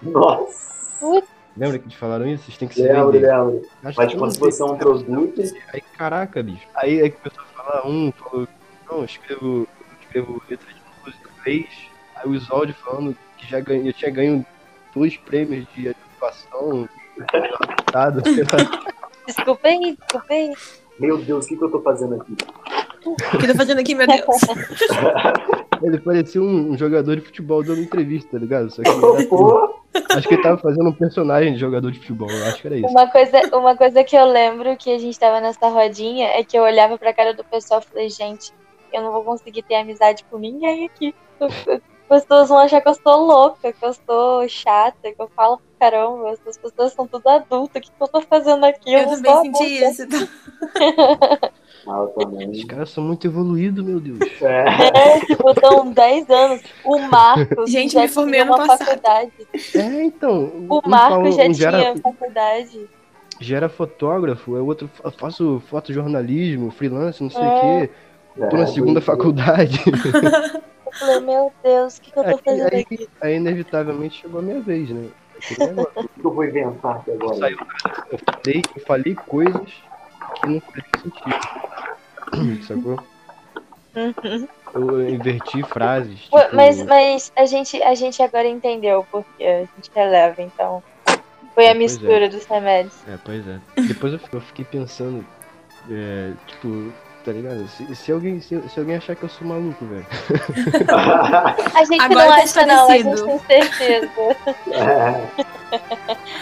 Nossa, 0.00 1.24
Lembra 1.56 1.80
que 1.80 1.88
te 1.88 1.96
falaram 1.96 2.28
isso? 2.28 2.44
Vocês 2.44 2.56
têm 2.56 2.68
que 2.68 2.74
se 2.74 2.82
lembro, 2.82 3.10
vender. 3.10 3.26
lembro. 3.26 3.62
Acho 3.82 3.98
Mas 3.98 4.12
que 4.12 4.18
se 4.18 4.30
sei. 4.30 4.38
fosse 4.38 4.62
um 4.62 4.76
produto, 4.76 5.42
Aí, 5.72 5.80
caraca, 5.98 6.40
bicho. 6.40 6.68
Aí, 6.76 7.02
aí 7.02 7.10
começou 7.10 7.42
a 7.42 7.46
falar, 7.46 7.86
um 7.88 8.12
falou, 8.12 8.46
não, 8.88 8.98
eu 8.98 9.04
escrevo, 9.06 9.46
eu 9.46 9.66
escrevo 10.02 10.42
letra 10.48 10.68
de 10.72 10.80
música 11.04 11.28
em 11.28 11.40
inglês. 11.40 11.70
Aí 12.14 12.30
o 12.30 12.34
Isolde 12.36 12.72
falando 12.74 13.16
que 13.36 13.50
já 13.50 13.58
ganhei, 13.58 13.88
eu 13.88 13.92
tinha 13.92 14.12
ganho 14.12 14.46
dois 14.94 15.16
prêmios 15.16 15.66
de 15.74 15.88
atuação. 15.88 16.88
Dado. 17.92 18.22
Desculpa 19.26 19.68
aí, 19.68 19.96
desculpa 19.98 20.26
aí. 20.34 20.52
meu 20.98 21.18
Deus, 21.18 21.44
o 21.44 21.48
que, 21.48 21.56
que 21.56 21.64
eu 21.64 21.70
tô 21.70 21.80
fazendo 21.80 22.14
aqui? 22.16 22.36
O 23.06 23.14
que 23.38 23.44
eu 23.46 23.52
tô 23.52 23.54
fazendo 23.56 23.80
aqui, 23.80 23.94
meu 23.94 24.06
Deus? 24.06 24.20
Ele 25.82 25.98
parecia 25.98 26.40
um, 26.42 26.72
um 26.72 26.78
jogador 26.78 27.16
de 27.16 27.22
futebol 27.22 27.62
dando 27.62 27.80
entrevista, 27.82 28.30
tá 28.32 28.38
ligado? 28.38 28.70
Só 28.70 28.82
que 28.82 28.88
ele 28.88 29.04
era- 29.04 29.26
Pô, 29.28 29.74
acho 30.10 30.28
que 30.28 30.34
ele 30.34 30.42
tava 30.42 30.56
fazendo 30.58 30.88
um 30.88 30.92
personagem 30.92 31.52
de 31.54 31.58
jogador 31.60 31.90
de 31.90 31.98
futebol, 31.98 32.30
eu 32.30 32.44
acho 32.46 32.60
que 32.62 32.66
era 32.66 32.76
isso. 32.76 32.86
Uma 32.88 33.06
coisa, 33.10 33.40
uma 33.56 33.76
coisa 33.76 34.02
que 34.04 34.16
eu 34.16 34.24
lembro 34.24 34.76
que 34.76 34.90
a 34.94 34.98
gente 34.98 35.18
tava 35.18 35.40
nessa 35.40 35.68
rodinha 35.68 36.28
é 36.28 36.42
que 36.42 36.56
eu 36.56 36.62
olhava 36.62 36.96
pra 36.96 37.12
cara 37.12 37.34
do 37.34 37.44
pessoal 37.44 37.80
e 37.80 37.88
falei, 37.90 38.08
gente, 38.10 38.52
eu 38.92 39.02
não 39.02 39.12
vou 39.12 39.22
conseguir 39.24 39.62
ter 39.62 39.74
amizade 39.74 40.24
com 40.30 40.38
ninguém 40.38 40.86
aqui. 40.86 41.14
Pessoas 42.22 42.48
vão 42.48 42.58
achar 42.58 42.80
que 42.80 42.88
eu 42.88 42.94
sou 42.94 43.26
louca, 43.26 43.72
que 43.72 43.84
eu 43.84 43.92
sou 44.06 44.48
chata, 44.48 45.12
que 45.12 45.20
eu 45.20 45.28
falo 45.34 45.58
pra 45.78 45.90
caramba. 45.90 46.30
As 46.30 46.38
pessoas 46.58 46.92
são 46.92 47.06
tudo 47.06 47.26
adultas. 47.28 47.76
O 47.76 47.80
que, 47.80 47.90
que 47.90 48.02
eu 48.02 48.08
tô 48.08 48.20
fazendo 48.22 48.64
aqui? 48.64 48.92
Eu 48.92 49.06
não 49.06 49.14
também 49.16 49.32
sou 49.32 49.42
senti 49.42 49.84
adulta. 49.84 50.02
isso. 50.16 50.28
Eu. 51.86 52.50
Os 52.50 52.64
caras 52.64 52.88
são 52.88 53.04
muito 53.04 53.26
evoluídos, 53.26 53.84
meu 53.84 54.00
Deus. 54.00 54.18
É, 54.40 55.16
É, 55.16 55.20
tipo, 55.20 55.50
estão 55.50 55.90
10 55.92 56.30
anos. 56.30 56.62
O 56.82 56.98
Marcos 56.98 57.70
Gente, 57.70 57.92
já 57.92 58.00
me 58.02 58.08
formei 58.08 58.40
tinha 58.42 58.50
uma 58.54 58.66
passado. 58.66 58.86
faculdade. 58.86 59.32
É, 59.74 60.04
então. 60.04 60.50
O 60.70 60.78
um 60.78 60.88
Marcos 60.88 61.36
já 61.36 61.44
um 61.44 61.52
tinha 61.52 61.68
era- 61.68 61.96
faculdade. 61.98 62.88
já 63.38 63.56
era 63.58 63.68
fotógrafo, 63.68 64.56
é 64.56 64.60
outro 64.62 64.88
fa- 64.94 65.10
faço 65.10 65.62
fotojornalismo, 65.68 66.70
freelance, 66.70 67.22
não 67.22 67.28
sei 67.28 67.42
o 67.42 67.44
É. 67.44 67.60
quê. 67.86 67.90
Tô 68.48 68.56
na 68.56 68.62
é, 68.62 68.66
segunda 68.66 69.00
faculdade. 69.02 69.78
Eu 70.94 70.98
falei, 70.98 71.20
meu 71.20 71.52
Deus, 71.62 71.98
o 71.98 72.00
que, 72.00 72.12
que 72.12 72.18
eu 72.18 72.22
tô 72.24 72.28
Aí, 72.30 72.38
fazendo 72.44 72.72
aí, 72.74 72.80
aqui? 72.80 73.08
aí, 73.20 73.34
inevitavelmente 73.36 74.20
chegou 74.22 74.40
a 74.40 74.42
minha 74.42 74.60
vez, 74.60 74.90
né? 74.90 75.08
O 75.96 76.08
que 76.08 76.24
eu 76.26 76.32
vou 76.32 76.44
inventar 76.44 76.96
aqui 76.96 77.10
agora? 77.10 77.36
Saiu, 77.36 77.58
eu, 78.12 78.18
falei, 78.18 78.62
eu 78.76 78.82
falei 78.86 79.14
coisas 79.14 79.72
que 80.40 80.46
não 80.48 80.60
faziam 80.60 80.86
sentido. 81.02 82.62
Sacou? 82.66 82.98
Uhum. 83.96 84.48
Eu 84.74 85.08
inverti 85.10 85.62
frases. 85.64 86.18
Tipo, 86.20 86.36
Mas, 86.52 86.82
mas 86.84 87.32
a, 87.36 87.44
gente, 87.46 87.80
a 87.82 87.94
gente 87.94 88.22
agora 88.22 88.46
entendeu 88.48 89.06
porque 89.10 89.44
a 89.44 89.60
gente 89.60 89.90
releva, 89.94 90.40
então. 90.42 90.82
Foi 91.54 91.64
É, 91.64 91.70
a 91.70 91.74
pois 91.74 91.92
mistura 91.92 92.28
dos 92.28 92.44
remédios. 92.46 92.94
É, 93.06 93.16
pois 93.24 93.46
é. 93.46 93.60
Depois 93.82 94.12
eu, 94.14 94.20
eu 94.32 94.40
fiquei 94.40 94.64
pensando, 94.64 95.24
é, 95.90 96.32
tipo, 96.46 96.92
tá 97.24 97.32
ligado? 97.32 97.66
Se, 97.68 97.94
se 97.96 98.12
alguém, 98.12 98.40
se, 98.40 98.60
se 98.68 98.78
alguém 98.78 98.96
achar 98.96 99.16
que 99.16 99.22
eu 99.22 99.28
sou 99.28 99.46
maluco, 99.48 99.84
velho. 99.86 100.06
A 101.74 101.84
gente 101.84 102.00
Agora 102.02 102.24
não 102.26 102.36
tá 102.36 102.42
acha, 102.42 102.66
não, 102.66 102.90
a 102.90 102.96
gente 102.98 103.22
tem 103.46 103.62
certeza. 103.72 104.10
É, 104.72 105.24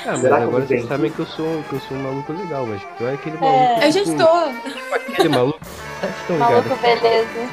Ah, 0.04 0.10
mas 0.12 0.24
agora 0.26 0.66
vocês 0.66 0.84
sabem 0.86 1.10
que 1.10 1.20
eu 1.20 1.26
sou, 1.26 1.62
que 1.68 1.74
eu 1.74 1.80
sou 1.80 1.96
um 1.96 2.02
maluco 2.02 2.32
legal, 2.32 2.66
mas 2.66 2.82
pior 2.98 3.10
é 3.10 3.14
aquele 3.14 3.36
É. 3.36 3.40
maluco. 3.40 3.82
Eu 3.84 3.92
já 3.92 4.00
assim, 4.02 4.12
estou. 4.12 4.52
tipo 4.72 4.94
Aquele 5.12 5.28
maluco. 5.30 5.60
Vocês 5.62 6.14
estão 6.20 6.36
Maluco, 6.38 6.76
beleza. 6.76 7.48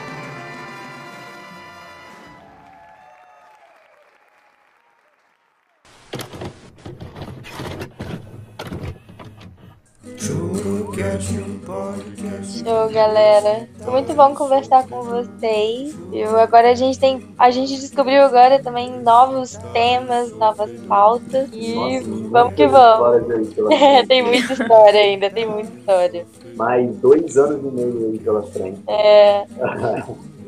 Show, 11.17 12.89
galera. 12.91 13.67
Foi 13.79 13.93
muito 13.93 14.13
bom 14.13 14.35
conversar 14.35 14.87
com 14.87 15.01
vocês. 15.01 15.95
Viu? 16.11 16.37
Agora 16.37 16.69
a 16.69 16.75
gente 16.75 16.99
tem. 16.99 17.25
A 17.37 17.49
gente 17.49 17.79
descobriu 17.79 18.21
agora 18.21 18.61
também 18.61 19.01
novos 19.01 19.57
temas, 19.73 20.31
novas 20.37 20.71
pautas. 20.87 21.49
E 21.51 21.73
nossa, 21.73 22.29
vamos 22.29 22.53
que 22.53 22.67
vamos. 22.67 23.31
aí 23.71 24.05
tem 24.07 24.23
muita 24.23 24.53
história 24.53 24.99
ainda, 24.99 25.29
tem 25.29 25.47
muita 25.47 25.71
história. 25.73 26.25
Mais 26.55 26.95
dois 26.97 27.37
anos 27.37 27.59
e 27.63 27.75
meio 27.75 28.11
aí 28.11 28.19
pela 28.19 28.43
frente. 28.43 28.79
É, 28.87 29.45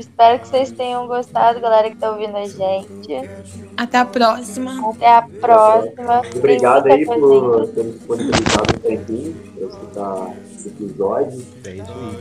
espero 0.00 0.38
que 0.40 0.48
vocês 0.48 0.70
tenham 0.70 1.06
gostado, 1.06 1.60
galera 1.60 1.90
que 1.90 1.96
tá 1.96 2.10
ouvindo 2.10 2.36
a 2.36 2.46
gente. 2.46 3.30
Até 3.76 3.98
a 3.98 4.04
próxima. 4.04 4.90
Até 4.90 5.14
a 5.14 5.22
próxima. 5.22 6.22
Obrigado 6.36 6.86
aí 6.86 7.04
por 7.04 7.68
ter 7.68 7.84
disponibilizado 7.84 8.74
um 8.76 8.80
tempinho 8.80 9.34
pra 9.34 9.66
escutar 9.66 10.34
esse 10.54 10.68
episódio. 10.68 11.46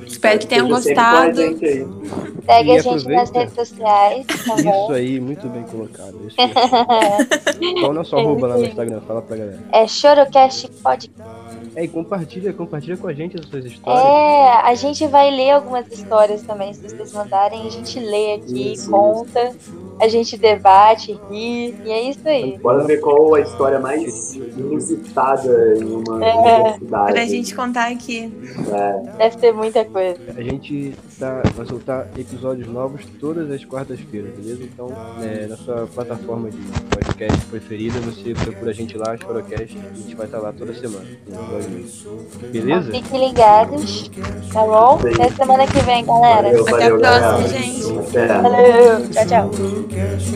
Espero 0.06 0.40
que 0.40 0.48
tenham 0.48 0.68
gostado. 0.68 1.36
Segue 2.46 2.72
a 2.72 2.82
gente 2.82 3.08
nas 3.08 3.30
redes 3.32 3.54
sociais, 3.54 4.26
tá 4.26 4.56
Isso 4.56 4.92
aí, 4.92 5.20
muito 5.20 5.48
bem 5.48 5.64
colocado. 5.64 6.18
Qual 7.80 7.92
o 7.92 7.94
nosso 7.94 8.16
arroba 8.16 8.48
lá 8.48 8.58
no 8.58 8.66
Instagram? 8.66 9.02
Fala 9.02 9.22
pra 9.22 9.38
galera. 9.38 9.60
É 9.72 9.88
Chorocast 9.88 10.70
Podcast. 10.82 11.47
É, 11.78 11.84
e 11.84 11.88
compartilha, 11.88 12.52
compartilha 12.54 12.98
com 12.98 13.08
a 13.08 13.14
gente 13.14 13.40
as 13.40 13.46
suas 13.46 13.64
histórias. 13.64 14.04
É, 14.04 14.48
a 14.64 14.74
gente 14.74 15.06
vai 15.06 15.30
ler 15.30 15.52
algumas 15.52 15.88
histórias 15.92 16.42
também, 16.42 16.74
se 16.74 16.82
vocês 16.82 17.14
mandarem, 17.14 17.68
a 17.68 17.70
gente 17.70 18.00
lê 18.00 18.34
aqui, 18.34 18.74
Isso, 18.74 18.90
conta, 18.90 19.56
a 20.02 20.08
gente 20.08 20.36
debate, 20.40 21.20
ri, 21.30 21.76
e 21.86 21.92
é 21.92 22.10
isso 22.10 22.28
aí. 22.28 22.58
Bora 22.58 22.84
ver 22.84 23.00
qual 23.00 23.36
a 23.36 23.42
história 23.42 23.80
mais 23.80 24.34
inusitada 24.34 25.78
em 25.78 25.84
uma 25.84 26.26
É. 26.26 26.58
universidade. 26.58 27.12
Pra 27.14 27.26
gente 27.26 27.56
contar 27.56 27.92
aqui. 27.92 28.28
Deve 29.20 29.38
ter 29.38 29.52
muita 29.52 29.86
coisa. 29.86 30.20
A 30.36 30.42
gente 30.42 30.96
tá, 31.20 31.44
vai 31.54 31.66
soltar 31.68 32.08
episódios 32.18 32.68
novos 32.68 33.06
todas 33.20 33.52
as 33.52 33.64
quartas-feiras, 33.64 34.36
beleza? 34.36 34.64
Então, 34.64 34.88
é, 35.22 35.46
na 35.46 35.58
sua 35.58 35.88
plataforma 35.94 36.50
de 36.50 36.58
podcast 36.90 37.46
preferida, 37.46 38.00
você 38.00 38.34
procura 38.34 38.72
a 38.72 38.74
gente 38.74 38.98
lá, 38.98 39.16
Chorocast, 39.16 39.78
a 39.78 39.96
gente 39.96 40.16
vai 40.16 40.26
estar 40.26 40.40
lá 40.40 40.52
toda 40.52 40.74
semana. 40.74 41.06
novo. 41.28 41.67
Beleza? 42.52 42.92
Fiquem 42.92 43.28
ligados, 43.28 44.10
tá 44.54 44.62
bom? 44.66 45.00
Sim. 45.02 45.10
Até 45.14 45.30
semana 45.32 45.66
que 45.68 45.80
vem, 45.80 46.06
galera. 46.06 46.42
Valeu, 46.44 46.62
Até 46.64 46.72
valeu, 46.72 46.96
a 46.96 47.00
próxima, 47.00 47.32
galera. 47.32 47.48
gente. 47.48 48.00
Até. 48.00 48.28
Valeu, 48.42 49.10
tchau, 49.10 49.26
tchau. 49.26 49.50
Podcast 49.50 50.32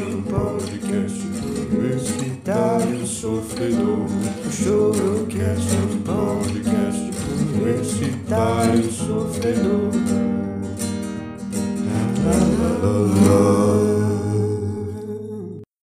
universitário 1.72 3.08
sofredor. 3.08 4.06
O 4.46 4.52
Chorocast, 4.52 5.74
um 5.76 6.02
podcast 6.02 7.12
universitário 7.56 8.91
sofredor. 8.91 9.91
La, 11.86 12.02
la, 12.24 12.38
la, 12.60 12.72
la, 12.82 13.96
la. 13.96 14.01